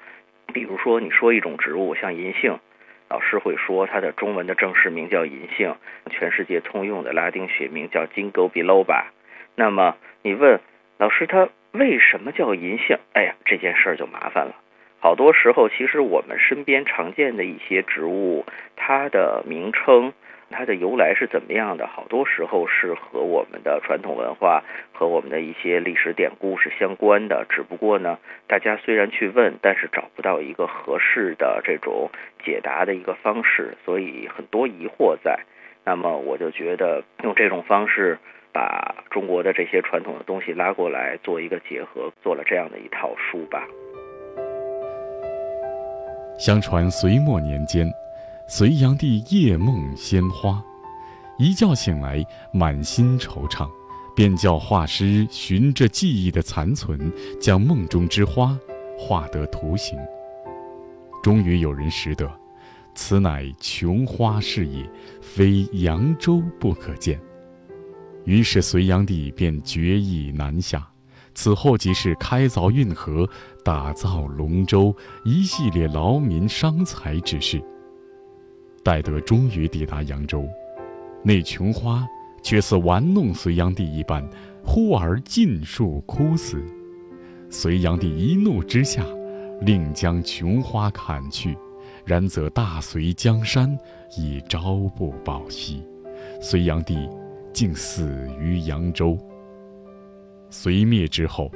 [0.53, 2.59] 比如说你说一种植物像银杏，
[3.09, 5.75] 老师会说它的中文的正式名叫银杏，
[6.09, 9.11] 全世界通用的拉丁学名叫金戈比洛吧。
[9.55, 10.59] 那么你问
[10.97, 12.97] 老师它为什么叫银杏？
[13.13, 14.55] 哎呀，这件事儿就麻烦了。
[14.99, 20.13] 好多时候，其实我们身边常见的一些植物，它的名称。
[20.51, 21.87] 它的由来是怎么样的？
[21.87, 27.45] 好多时候是和我们的传统文化和我们的一些历史典故是相关的。
[27.49, 32.09] 只不过呢，大家虽然去问，但是找不到一个合适的这种
[32.43, 35.39] 解答的一个方式，所以很多疑惑在。
[35.85, 38.17] 那么我就觉得用这种方式
[38.51, 43.65] 把中国的这些传统的东西拉过来做一个结合，做了这样的一套书吧。
[46.37, 47.85] 相传隋末年间。
[48.51, 50.59] 隋炀帝夜梦鲜花，
[51.37, 53.69] 一觉醒来满心惆怅，
[54.15, 58.57] 便叫画师循着记忆的残存，将梦中之花
[58.97, 59.99] 画得图形。
[61.21, 62.27] 终于有人识得，
[62.95, 64.83] 此乃琼花是也，
[65.21, 67.21] 非扬州不可见。
[68.25, 70.89] 于是隋炀帝便决意南下，
[71.35, 73.29] 此后即是开凿运河、
[73.63, 74.91] 打造龙舟
[75.23, 77.63] 一系列劳民伤财之事。
[78.89, 80.49] 待得终于抵达扬州，
[81.21, 82.07] 那琼花
[82.41, 84.27] 却似玩弄隋炀帝一般，
[84.65, 86.59] 忽而尽数枯死。
[87.51, 89.05] 隋炀帝一怒之下，
[89.61, 91.55] 令将琼花砍去，
[92.03, 93.77] 然则大隋江山
[94.17, 95.83] 已朝不保夕。
[96.41, 97.07] 隋炀帝
[97.53, 99.15] 竟死于扬州。
[100.49, 101.51] 隋灭之后，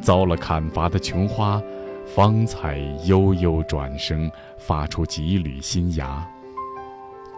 [0.00, 1.60] 遭了砍伐的琼花，
[2.06, 6.24] 方才悠悠转生，发出几缕新芽。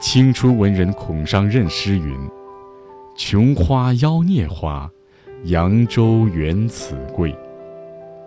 [0.01, 2.17] 清初文人孔尚任诗云
[3.19, 4.89] ：“琼花妖孽花，
[5.45, 7.37] 扬州原此贵。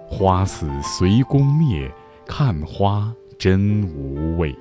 [0.06, 1.90] 花死随宫灭，
[2.26, 4.54] 看花真无味。”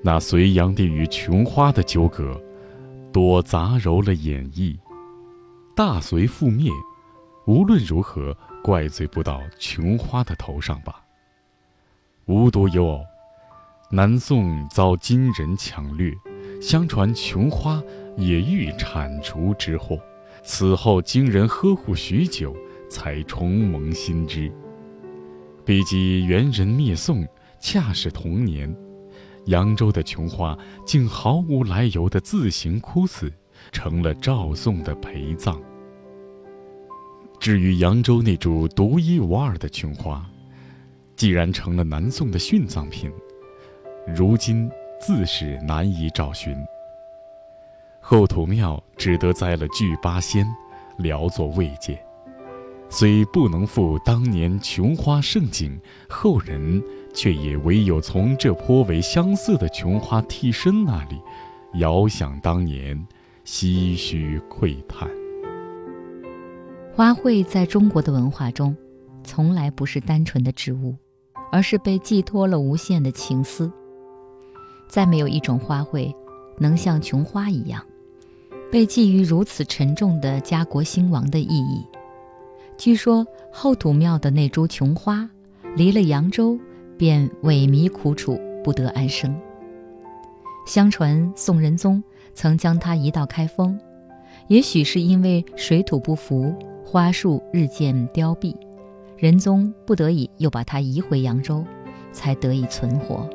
[0.00, 2.40] 那隋炀帝与琼花的纠葛，
[3.12, 4.76] 多杂糅了演绎。
[5.74, 6.70] 大隋覆灭，
[7.46, 11.02] 无论如何怪罪不到琼花的头上吧。
[12.26, 13.04] 无独有偶。
[13.90, 16.12] 南宋遭金人抢掠，
[16.60, 17.82] 相传琼花
[18.18, 19.98] 也遇铲除之祸。
[20.44, 22.54] 此后金人呵护许久，
[22.90, 24.52] 才重萌新枝。
[25.64, 27.26] 比及元人灭宋，
[27.60, 28.74] 恰是同年，
[29.46, 33.32] 扬州的琼花竟毫无来由的自行枯死，
[33.72, 35.58] 成了赵宋的陪葬。
[37.40, 40.28] 至于扬州那株独一无二的琼花，
[41.16, 43.10] 既然成了南宋的殉葬品。
[44.14, 46.56] 如今自是难以找寻。
[48.00, 50.46] 后土庙只得栽了聚八仙，
[50.96, 52.02] 聊作慰藉。
[52.88, 55.78] 虽不能复当年琼花盛景，
[56.08, 56.82] 后人
[57.12, 61.20] 却也唯有从这颇为相似的琼花替身那里，
[61.74, 62.96] 遥想当年，
[63.44, 65.06] 唏嘘喟叹。
[66.94, 68.74] 花卉在中国的文化中，
[69.22, 70.96] 从来不是单纯的植物，
[71.52, 73.70] 而是被寄托了无限的情思。
[74.88, 76.12] 再没有一种花卉，
[76.58, 77.84] 能像琼花一样，
[78.72, 81.84] 被寄予如此沉重的家国兴亡的意义。
[82.76, 85.28] 据说后土庙的那株琼花，
[85.76, 86.58] 离了扬州，
[86.96, 89.38] 便萎靡苦楚，不得安生。
[90.66, 92.02] 相传宋仁宗
[92.34, 93.78] 曾将它移到开封，
[94.48, 98.54] 也许是因为水土不服，花树日渐凋敝，
[99.16, 101.64] 仁宗不得已又把它移回扬州，
[102.12, 103.28] 才得以存活。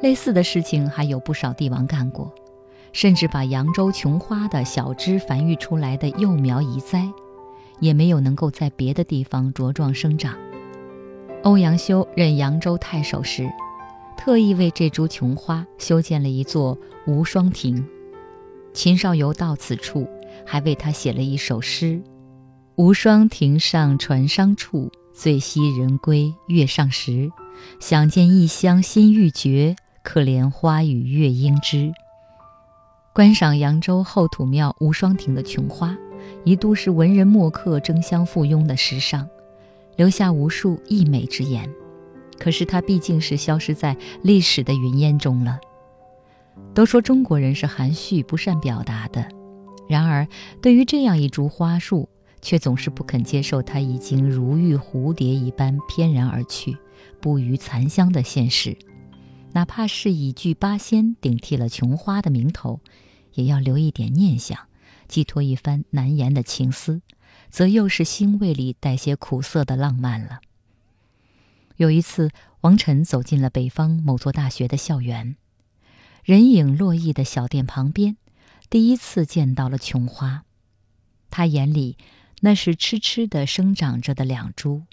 [0.00, 2.32] 类似的事情还有不少帝王干过，
[2.92, 7.08] 甚至把扬州琼花的小枝繁育出来的幼苗移栽，
[7.80, 10.36] 也没有能够在别的地方茁壮生长。
[11.42, 13.50] 欧阳修任扬州太守时，
[14.16, 17.84] 特意为这株琼花修建了一座无双亭。
[18.72, 20.06] 秦少游到此处，
[20.46, 22.00] 还为他写了一首诗
[22.76, 27.30] ：“无双亭上传觞处，最惜人归月上时。
[27.80, 29.74] 想见异乡心欲绝。”
[30.08, 31.92] 可怜花与月应知。
[33.12, 35.94] 观赏扬州后土庙无双亭的琼花，
[36.46, 39.28] 一度是文人墨客争相附庸的时尚，
[39.96, 41.68] 留下无数溢美之言。
[42.38, 45.60] 可是它毕竟是消失在历史的云烟中了。
[46.72, 49.28] 都说中国人是含蓄不善表达的，
[49.90, 50.26] 然而
[50.62, 52.08] 对于这样一株花树，
[52.40, 56.78] 却总是不肯接受它已经如遇蝴蝶一般翩然而去，
[57.20, 58.74] 不余残香的现实。
[59.52, 62.80] 哪怕是以聚八仙顶替了琼花的名头，
[63.34, 64.68] 也要留一点念想，
[65.08, 67.02] 寄托一番难言的情思，
[67.50, 70.40] 则又是腥味里带些苦涩的浪漫了。
[71.76, 72.30] 有一次，
[72.60, 75.36] 王晨走进了北方某座大学的校园，
[76.24, 78.16] 人影落意的小店旁边，
[78.68, 80.44] 第一次见到了琼花。
[81.30, 81.96] 他眼里，
[82.40, 84.84] 那是痴痴地生长着的两株，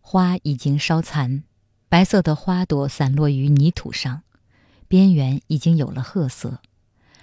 [0.00, 1.44] 花已经烧残。
[1.88, 4.22] 白色的花朵散落于泥土上，
[4.88, 6.60] 边缘已经有了褐色，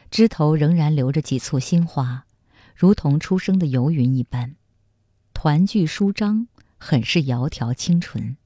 [0.10, 2.26] 枝头仍然留着几簇新花，
[2.74, 4.56] 如同初生的游云一般，
[5.34, 6.48] 团聚舒张，
[6.78, 8.38] 很是窈窕清纯。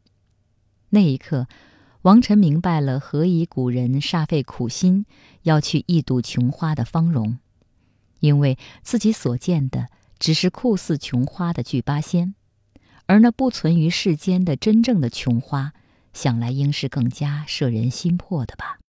[0.90, 1.48] 那一刻，
[2.02, 5.06] 王晨明白了何以古人煞费苦心
[5.44, 7.38] 要去一睹琼花的芳容，
[8.22, 12.34] 因为自己所见的只是酷似琼花的聚八仙，
[13.06, 15.74] 而那不存于世间的真正的琼花。
[16.18, 18.82] 想来应是更加摄人心魄的吧。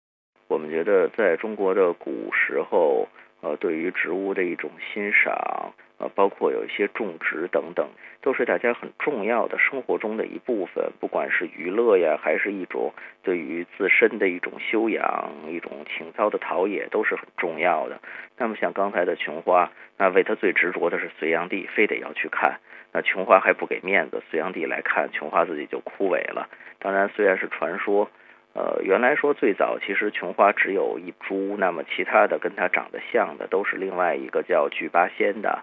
[0.46, 3.08] 我们觉得，在中国的古时候，
[3.40, 7.84] 呃，对于植物的一种欣赏，呃，包括有一些种植等等，
[8.22, 10.92] 都是大家很重要的生活中的一部分。
[11.00, 18.00] 不管是娱乐呀，还是一种对于自身的一种修养、一种情操的陶冶，都是很重要的。
[18.38, 22.60] 那么，像刚才的琼花，那为他最执着的是隋炀帝，非得要去看。
[22.92, 26.48] 那琼花还不给面子，隋炀帝来看琼花，自己就枯萎了。
[26.78, 28.10] 当然，虽然是传说，
[28.54, 35.62] 呃，原来说最早其实琼花只有一株，那么其他的跟它长得像的都是另外一个叫聚八仙的。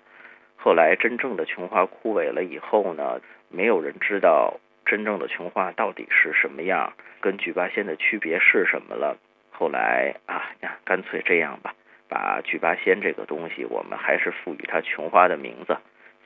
[0.55, 3.19] 后来真正的琼花枯萎了以后呢，
[3.49, 9.17] 没有人知道真正的琼花到底是什么样，跟聚八仙的区别是什么了。
[9.51, 11.73] 后来啊呀，干脆这样吧，
[12.07, 15.77] 把聚八仙这个东西，我们还是赋予它琼花的名字，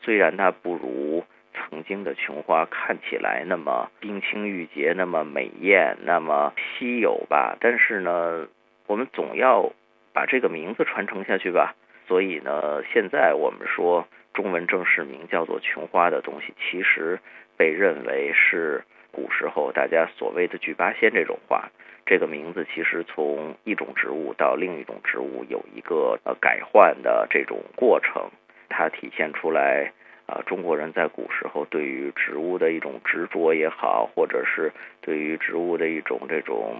[0.02, 1.24] 虽然它不如。
[1.70, 7.58] 曾经的琼花看起来那么冰清玉洁，那么美艳，那么稀有吧？
[7.60, 8.48] 但是呢，
[8.86, 9.74] 我们总要
[10.14, 11.74] 把这个名字传承下去吧。
[12.08, 17.20] 所以呢，现在我们说中文正式名叫做琼花的东西，其实
[17.58, 21.70] 被认为是古时候大家所谓的聚八仙这种花。
[22.06, 28.30] 这个名字其实从一种植物到另一种植物有一个呃改换的这种过程，
[28.70, 29.92] 它体现出来。
[30.28, 36.76] 啊，中国人在古时候对于植物的一种执着也好，或者是对于植物的一种这种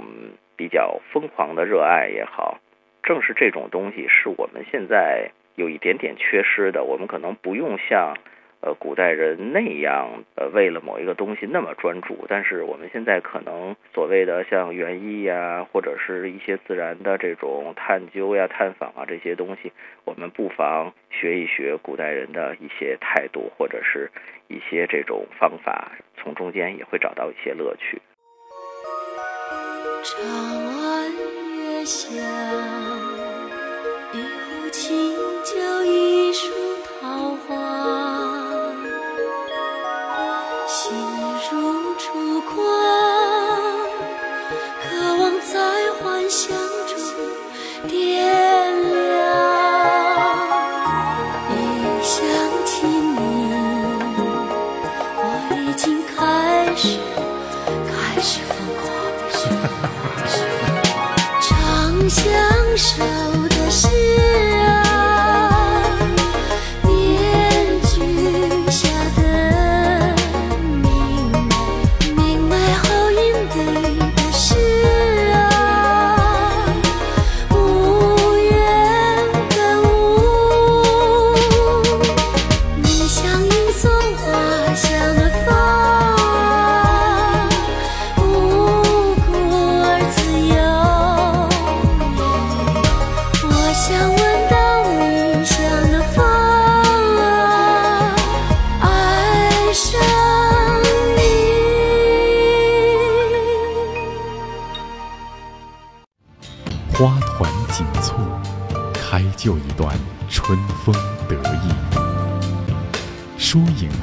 [0.58, 2.60] 比较疯狂的热爱也好，
[3.04, 6.84] 正是这种东西是我们现在有一点点缺失的。
[6.84, 8.18] 我们可能不用像。
[8.60, 19.72] 呃，古代人那样呃，为了某一个东西那么专注，但是我们现在可能所谓的像园艺呀，或者是一些自然的这种探究呀、探访啊这些东西，
[20.06, 24.10] 我们不妨学一学古代人的一些态度，或者是
[24.48, 28.02] 一些这种方法，从中间也会找到一些乐趣。
[30.04, 31.12] 长安
[31.58, 32.12] 月下，
[34.14, 36.54] 一壶清酒，一树
[36.84, 37.67] 桃花。
[62.78, 63.27] 的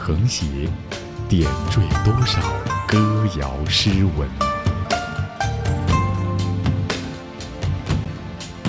[0.07, 0.45] 横斜，
[1.31, 2.39] 点缀多少
[2.87, 4.29] 歌谣诗文。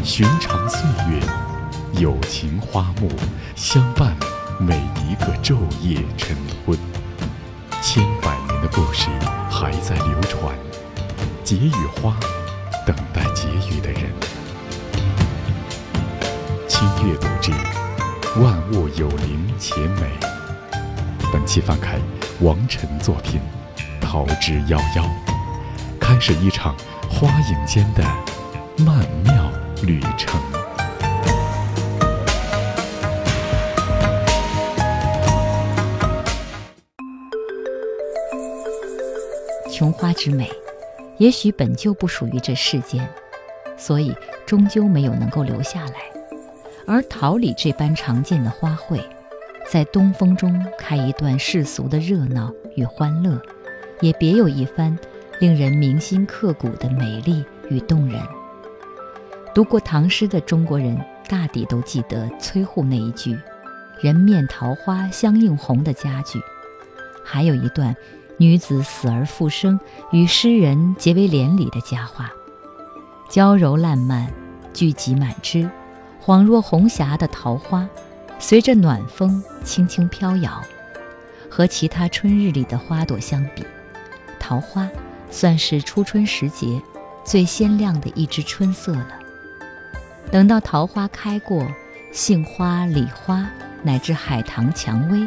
[0.02, 0.80] 寻常岁
[1.10, 1.20] 月，
[2.00, 3.12] 友情花木
[3.54, 4.16] 相伴
[4.58, 6.80] 每一个昼夜晨昏。
[7.82, 9.10] 千百年的故事
[9.52, 10.56] 还在流传，
[11.44, 12.16] 结与花，
[12.88, 14.04] 等待结语的人。
[16.66, 17.52] 清阅读之，
[18.40, 20.35] 万物有灵且美。
[21.36, 22.00] 本期翻开
[22.40, 23.42] 王晨作品
[24.02, 25.02] 《桃之夭夭》，
[26.00, 26.74] 开始一场
[27.10, 28.02] 花影间的
[28.78, 29.52] 曼妙
[29.84, 30.40] 旅程。
[39.70, 40.50] 琼花之美，
[41.18, 43.06] 也许本就不属于这世间，
[43.78, 44.16] 所以
[44.46, 45.96] 终究没有能够留下来。
[46.88, 49.02] 而桃李这般常见的花卉，
[49.68, 53.42] 在东风中开一段世俗的热闹与欢乐，
[54.00, 54.98] 也别有一番
[55.40, 58.22] 令人铭心刻骨的美丽与动人。
[59.54, 63.38] 读过唐诗的中国人，大抵都记得崔护那一句
[64.02, 66.40] “人面桃花相映红”的佳句，
[67.24, 67.96] 还有一段。
[68.38, 69.80] 女子死而复生，
[70.12, 72.34] 与诗人结为连理的佳话，
[73.30, 74.30] 娇柔烂漫，
[74.74, 75.70] 聚集满枝，
[76.22, 77.88] 恍若红霞的桃花，
[78.40, 80.62] 随着暖风轻轻飘摇。
[81.50, 83.66] 和其他春日里的花朵相比，
[84.38, 84.90] 桃花
[85.32, 86.82] 算是初春时节
[87.24, 89.08] 最鲜亮的一枝春色了。
[90.30, 91.66] 等到桃花开过，
[92.12, 93.50] 杏花、李花
[93.84, 95.26] 乃至海棠、蔷薇，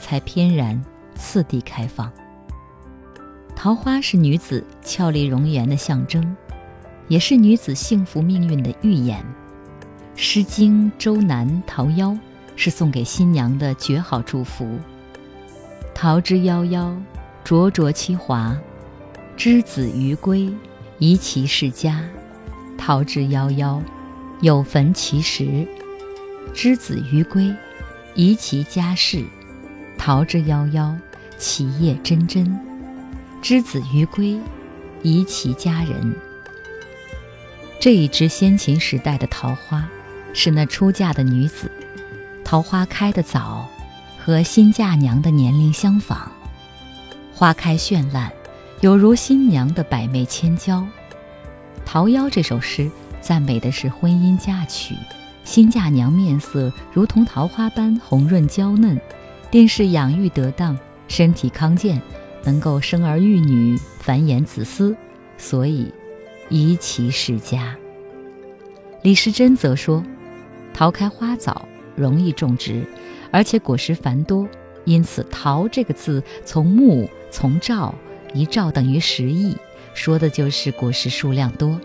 [0.00, 0.82] 才翩然
[1.14, 2.10] 次第开放。
[3.54, 6.36] 桃花是女子俏丽容颜的象征，
[7.06, 9.20] 也是女子幸福命运的预言。
[10.16, 12.12] 《诗经·周南·桃夭》
[12.58, 14.80] 是送给新娘的绝好祝福
[15.94, 16.92] ：“桃之夭夭，
[17.44, 18.52] 灼灼其华；
[19.36, 20.52] 之子于归，
[20.98, 22.02] 宜其室家。
[22.76, 23.80] 桃之夭夭，
[24.40, 25.68] 有逢其实；
[26.52, 27.54] 之子于归，
[28.16, 29.24] 宜其家室。
[29.96, 30.92] 桃之夭夭，
[31.38, 32.44] 其叶蓁蓁。”
[33.40, 34.36] 之子于归，
[35.04, 36.12] 宜其家人。
[37.78, 39.88] 这一支先秦时代的桃花，
[40.34, 41.70] 是那出嫁的女子。
[42.50, 43.68] 桃花开得早，
[44.18, 46.32] 和新嫁娘的年龄相仿。
[47.34, 48.32] 花开绚烂，
[48.80, 50.80] 有如新娘的百媚千娇。
[51.84, 52.90] 《桃夭》这首诗
[53.20, 54.94] 赞美的是婚姻嫁娶，
[55.44, 58.98] 新嫁娘面色如同桃花般红润娇嫩，
[59.50, 60.74] 定是养育得当，
[61.06, 62.00] 身体康健。
[62.44, 64.96] 能够生儿育女，繁衍子嗣，
[65.36, 65.92] 所以
[66.48, 67.76] 宜其室家。
[69.02, 70.02] 李时珍则说
[70.72, 71.67] ：“桃开花早，
[71.98, 72.86] 容易种植，
[73.30, 74.48] 而且果实繁多，
[74.84, 77.94] 因此‘桃’这个字从木从兆，
[78.32, 79.56] 一兆等于十亿，
[79.92, 81.78] 说的就是果实数量多。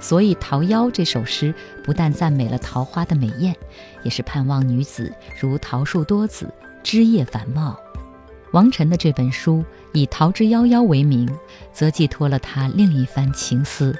[0.00, 3.54] 所以《桃夭》这首诗不但赞美了桃花的美艳，
[4.02, 7.78] 也是盼望女子如桃树多子，枝叶繁茂。”
[8.52, 11.28] 王晨的这本书以《桃之夭夭》为名，
[11.72, 13.96] 则寄托了他另一番情思。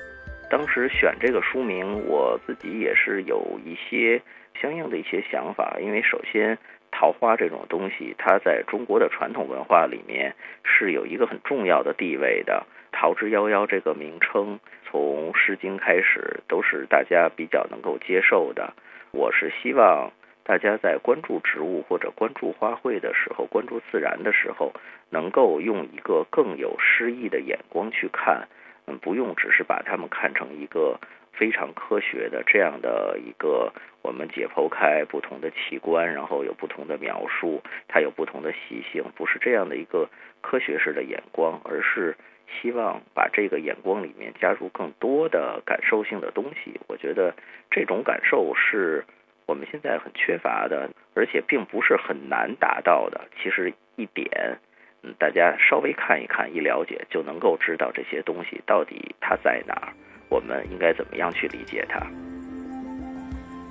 [0.75, 4.23] 当时选这个书名，我自己也是有一些
[4.59, 5.77] 相应的一些想法。
[5.79, 6.57] 因为首先，
[6.91, 12.65] 桃花这种东西，它在中国的传统文化里面是有一个很重要的地位的。
[12.99, 18.73] 《桃之夭夭》这个名称，从《诗经》开始都是大家比较能够接受的。
[19.11, 20.11] 我是希望。
[20.45, 24.73] 大家在关注植物或者关注花卉的时候，关注自然的时候，
[25.11, 28.49] 能够用一个更有诗意的眼光去看，
[28.87, 30.99] 嗯，不用只是把它们看成一个
[31.33, 33.73] 非常科学的这样的一个
[34.03, 40.09] 我们解剖开不同的器官，然后有不同的描述，它有不同的习性，不是这样的一个
[40.41, 42.17] 科学式的眼光，而是
[42.61, 46.81] 希望把这个眼光里面加入更多的感受性的东西。
[46.89, 47.35] 我觉得
[47.71, 49.05] 这种感受是。
[49.45, 53.21] 我们现在很缺乏的，而且并不是很难达到的。
[53.37, 54.57] 其实一点，
[55.19, 59.93] 大家稍微看一看，一了解，就能够知道这些东西到底它在哪儿，
[60.29, 62.01] 我们应该怎么样去理解它。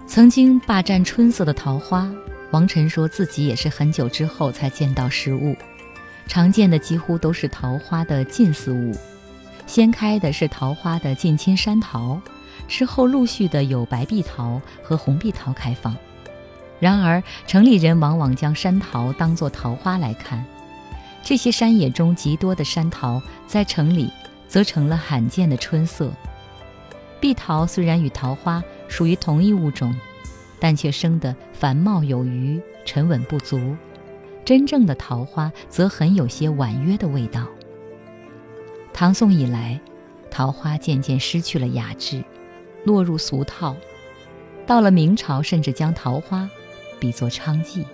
[0.06, 2.12] 曾经霸占春色的桃花，
[2.52, 5.56] 王晨说自己也是很久之后才见到实物。
[6.28, 8.92] 常见的几乎都是桃花的近似物，
[9.66, 12.22] 先开的是桃花的近亲山桃。
[12.68, 15.96] 之后陆续的有白碧桃和红碧桃开放，
[16.80, 20.46] 然而城里人往往将山桃当作桃花来看，
[21.24, 24.12] 这些山野中极多的山桃在城里
[24.48, 26.12] 则成了罕见的春色。
[27.20, 29.96] 碧桃虽然与桃花属于同一物种，
[30.60, 33.76] 但却生得繁茂有余、沉稳不足。
[34.44, 37.46] 真正的桃花则很有些婉约的味道。
[38.92, 39.80] 唐宋以来，
[40.32, 42.24] 桃花渐渐失去了雅致，
[42.84, 43.76] 落入俗套。
[44.66, 46.50] 到了明朝，甚至将桃花
[47.00, 47.86] 比作娼妓。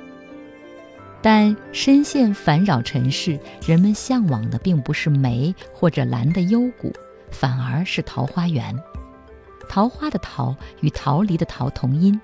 [1.22, 6.94] 但深陷烦扰尘世，人们向往的并不是梅或者兰的幽谷，
[7.32, 8.78] 反而是桃花源。
[9.68, 12.20] 桃花的“桃”与逃离的“逃”同音，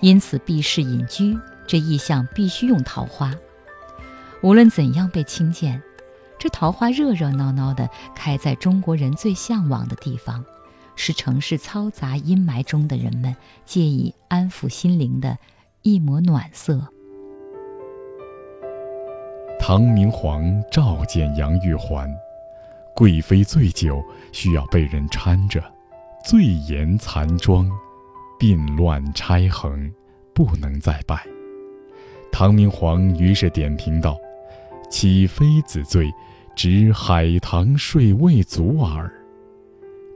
[0.00, 3.34] 因此避世隐居这意象必须用桃花。
[4.40, 5.82] 无论怎样被轻贱，
[6.38, 10.44] 这桃花热热闹闹的开在中国人最向往的地方，
[10.96, 15.36] 是城市嘈杂阴霾中的人们借以安抚心灵的
[15.82, 16.91] 一抹暖色。
[19.64, 20.42] 唐明皇
[20.72, 22.12] 召见杨玉环，
[22.96, 25.62] 贵妃醉酒需要被人搀着，
[26.24, 27.70] 醉颜残妆，
[28.40, 29.88] 鬓乱钗横，
[30.34, 31.24] 不能再拜。
[32.32, 34.18] 唐明皇于是点评道
[34.90, 36.12] ：“岂妃子醉，
[36.56, 39.08] 只海棠睡未足耳。”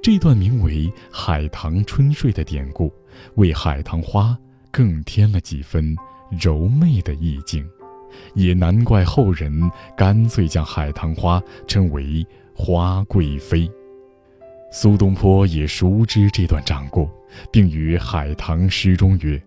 [0.02, 2.92] 这段名为《海棠春睡》的典故，
[3.36, 4.36] 为海棠花
[4.72, 5.94] 更添了几分
[6.30, 7.64] 柔媚的意境。
[8.34, 9.52] 也难怪后人
[9.96, 13.70] 干脆将海棠花称为“花贵妃”。
[14.72, 17.08] 苏东坡也熟知这段掌故，
[17.50, 19.40] 并于《海棠诗》中曰：“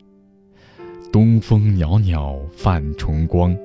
[1.12, 3.56] 东风袅袅泛崇光，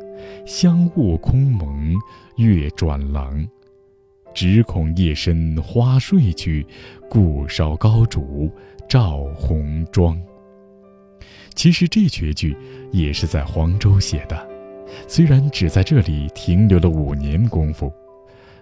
[0.47, 1.95] 香雾空蒙
[2.37, 3.47] 月转廊。
[4.35, 6.67] 只恐夜深花睡去，
[7.09, 8.51] 故烧高烛
[8.89, 10.21] 照红妆。”
[11.55, 12.57] 其实这绝句
[12.91, 14.54] 也是在黄州写的。
[15.07, 17.93] 虽然只在这里停留了五年功夫，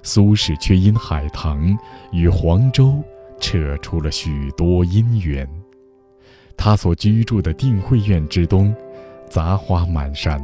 [0.02, 1.76] 苏轼却因海棠
[2.12, 3.02] 与黄州
[3.40, 5.48] 扯出了许多姻缘。
[6.56, 8.74] 他所居住的定慧院之东，
[9.28, 10.40] 杂花满山，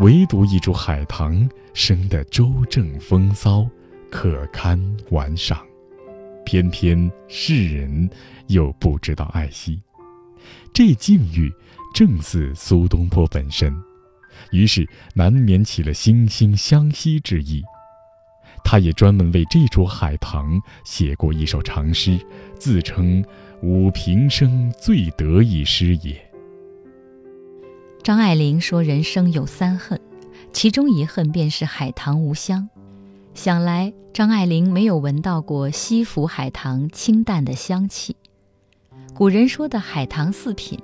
[0.00, 3.66] 唯独一株海棠生得周正风骚，
[4.10, 5.60] 可堪玩赏。
[6.44, 8.08] 偏偏世人
[8.48, 9.80] 又不知道爱惜，
[10.72, 11.50] 这境遇
[11.94, 13.74] 正似苏东坡本身。
[14.50, 17.62] 于是难免起了惺惺相惜之意。
[18.64, 22.18] 他也专门为这株海棠写过一首长诗，
[22.58, 23.22] 自称
[23.62, 26.18] “吾平生最得意诗也”。
[28.02, 30.00] 张爱玲说：“人生有三恨，
[30.52, 32.68] 其中一恨便是海棠无香。”
[33.34, 38.16] 想来张爱玲没有闻到过西府海棠清淡的香气。
[39.12, 40.78] 古人说的海棠四品。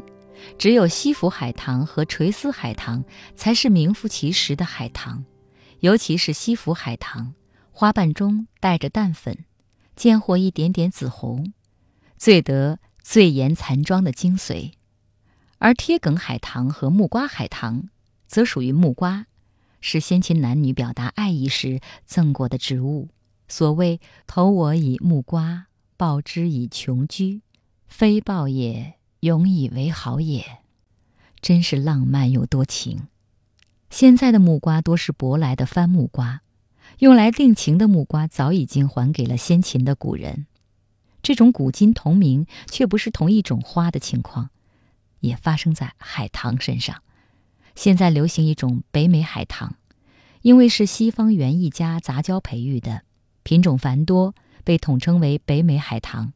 [0.59, 5.25] 只有西府海棠和垂丝海棠才是名副其实的海棠，
[5.81, 7.35] 尤其是西府海棠，
[7.71, 9.45] 花瓣中带着淡粉，
[9.97, 11.53] 间或一点点紫红，
[12.17, 14.73] 最得醉颜残妆的精髓；
[15.59, 17.89] 而贴梗海棠和木瓜海棠，
[18.27, 19.27] 则属于木瓜，
[19.81, 23.09] 是先秦男女表达爱意时赠过的植物。
[23.49, 25.67] 所谓“投我以木瓜，
[25.97, 27.41] 报之以琼琚”，
[27.89, 29.00] 非报也。
[29.21, 30.59] 永以为好也，
[31.41, 33.07] 真是浪漫又多情。
[33.91, 36.43] 现在的木瓜多是舶来的番木瓜，
[37.01, 40.47] 用来定情的木瓜早已经还给了先秦的古人。
[41.23, 44.49] 这种古今同名却不是同一种花的情况，
[45.21, 47.03] 也发生在海棠身上。
[47.75, 49.75] 现在流行一种北美海棠，
[50.41, 53.03] 因为是西方园艺家杂交培育的，
[53.43, 56.33] 品种繁多，被统称为北美海棠。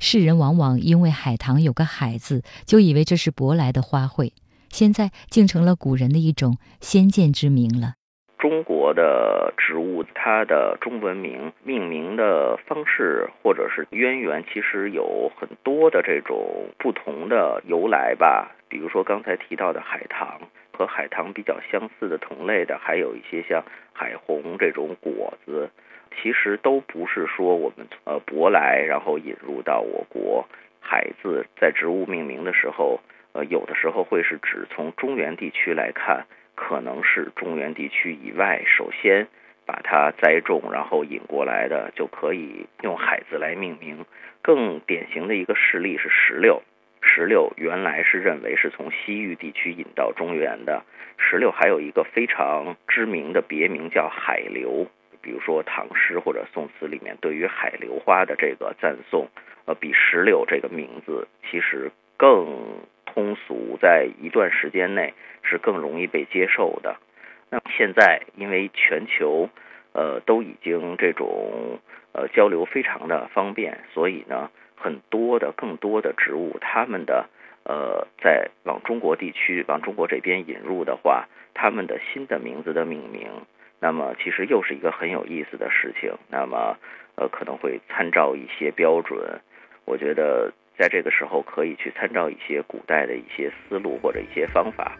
[0.00, 4.32] 世人往往因为海棠有个“海”字，就以为这是舶来的花卉，
[4.70, 7.92] 现在竟成了古人的一种先见之明了。
[8.38, 18.50] 中国的植物，它的中文名命名的方式或者是渊源，其实有很多的这种不同的由来吧。
[18.70, 20.40] 比如说刚才提到的海棠，
[20.72, 25.68] 和海棠比较相似的同类的，还有一些像海红这种果子。
[26.22, 30.46] 其实都不是说我们呃舶来然后引入到我国，
[30.80, 33.00] 海字在植物命名的时候，
[33.32, 39.26] 呃有的时候会是指从中原地区来看，可能是中原地区以外首先
[39.64, 44.04] 把它栽种然后引过来的，就可以用海字来命名。
[44.42, 46.62] 更典型的一个事例是石榴，
[47.02, 50.82] 石榴原来是认为是从西域地区引到中原的。
[51.18, 54.86] 石榴还有一个非常知名的别名叫海流。
[55.22, 59.28] 比如说唐诗或者宋词里面对于海流花的这个赞颂，
[59.66, 62.46] 呃，比石榴这个名字其实更
[63.06, 66.96] 通俗，在一段时间内是更容易被接受的。
[67.50, 69.48] 那现在因为全球，
[69.92, 71.80] 呃，都已经这种
[72.12, 77.28] 呃交流非常的方便，所以呢，很多的更多的植物，它们的
[77.64, 83.28] 呃，在往中国地区、往中国这边引入的话，他们的新的名字的命名，
[83.80, 86.12] 那么其实又是一个很有意思的事情。
[86.28, 86.76] 那么，
[87.16, 89.18] 呃，可能会参照一些标准。
[89.86, 94.96] 我觉得在这个时候可以去参照一些古代的一些思路或者一些方法。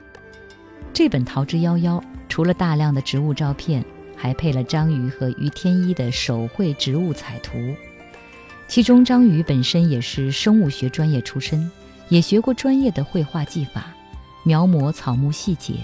[0.92, 3.84] 这本《桃之夭夭》除了大量的植物照片，
[4.16, 7.58] 还配了张瑜和于天一的手绘植物彩图。
[8.66, 11.70] 其中，张瑜本身也是生物学专业出身，
[12.08, 13.94] 也学过专业的绘画技法，
[14.44, 15.74] 描摹草木细节，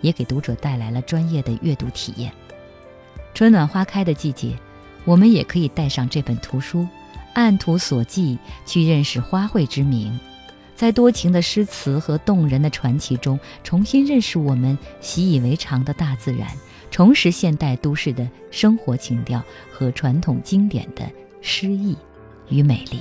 [0.00, 2.32] 也给读者带来了专业的阅读体验。
[3.34, 4.54] 春暖花开的季节，
[5.04, 6.86] 我们也可以带上这本图书，
[7.34, 10.18] 按图索骥去认识花卉之名。
[10.74, 16.48] 在多情的诗词和动人的传奇中，重新认识我们习以为常的大自然，
[16.90, 21.02] 重拾现代都市的生活情调和传统经典的
[21.42, 21.94] 诗意
[22.48, 22.98] 与美丽。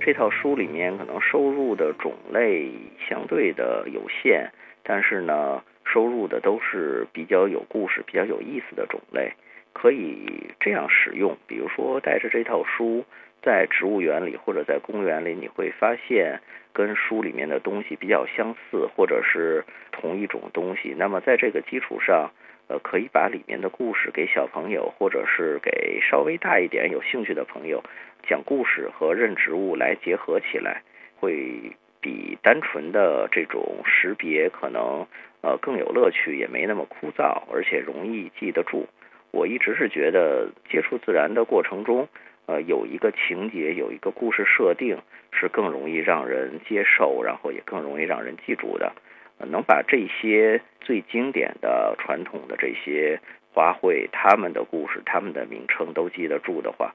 [0.00, 2.72] 这套书里面可能收入的种类
[3.08, 4.50] 相对的有限，
[4.82, 9.32] 但是呢，收入的都是比较有故事、比较有意思的种类，
[9.72, 11.36] 可以这样使用。
[11.46, 13.04] 比如说，带着这套书
[13.42, 16.40] 在植物园里或者在公园里，你会发现。
[16.72, 20.94] 跟书里面的东西比较相似，或者是同一种东西。
[20.96, 22.30] 那么在这个基础上，
[22.68, 27.82] 呃，可以把里面的故事给小朋友，或者是给稍微大一点有兴趣的朋友
[28.22, 30.82] 讲故事和认植物来结合起来，
[31.18, 35.04] 会比单纯的这种识别可能
[35.42, 38.86] 呃更有乐趣，也没那么枯燥，而且容易记得住。
[39.32, 42.08] 我一直是觉得接触自然的过程中。
[42.46, 44.98] 呃，有一个情节，有一个故事设定，
[45.30, 48.92] 是更容易让人接受，然后也更容易让人记住的。
[49.38, 53.20] 能把这些最经典的传统的这些
[53.54, 56.92] 花卉，他们的故事、他们的名称都记得住的话，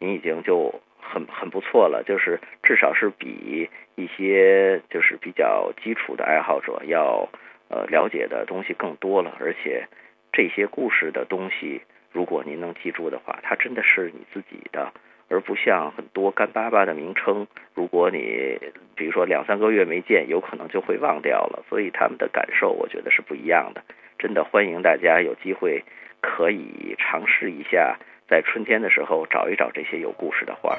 [0.00, 2.02] 你已经就很很不错了。
[2.04, 7.28] 就是至少是比一些就是比较基础的爱好者要
[7.68, 9.86] 呃了解的东西更多了，而且
[10.32, 11.82] 这些故事的东西。
[12.12, 14.90] 如果您能记住的话，它真的是你自己的，
[15.28, 17.46] 而不像很多干巴巴的名称。
[17.74, 18.58] 如果你
[18.94, 21.62] 比如说两三个月没见，有可能就会忘掉了。
[21.68, 23.82] 所以他们的感受，我觉得是不一样的。
[24.18, 25.84] 真的欢迎大家有机会
[26.22, 30.70] 可以尝试一下，在春天的时候找一找这些有故事的花。
[30.70, 30.78] 花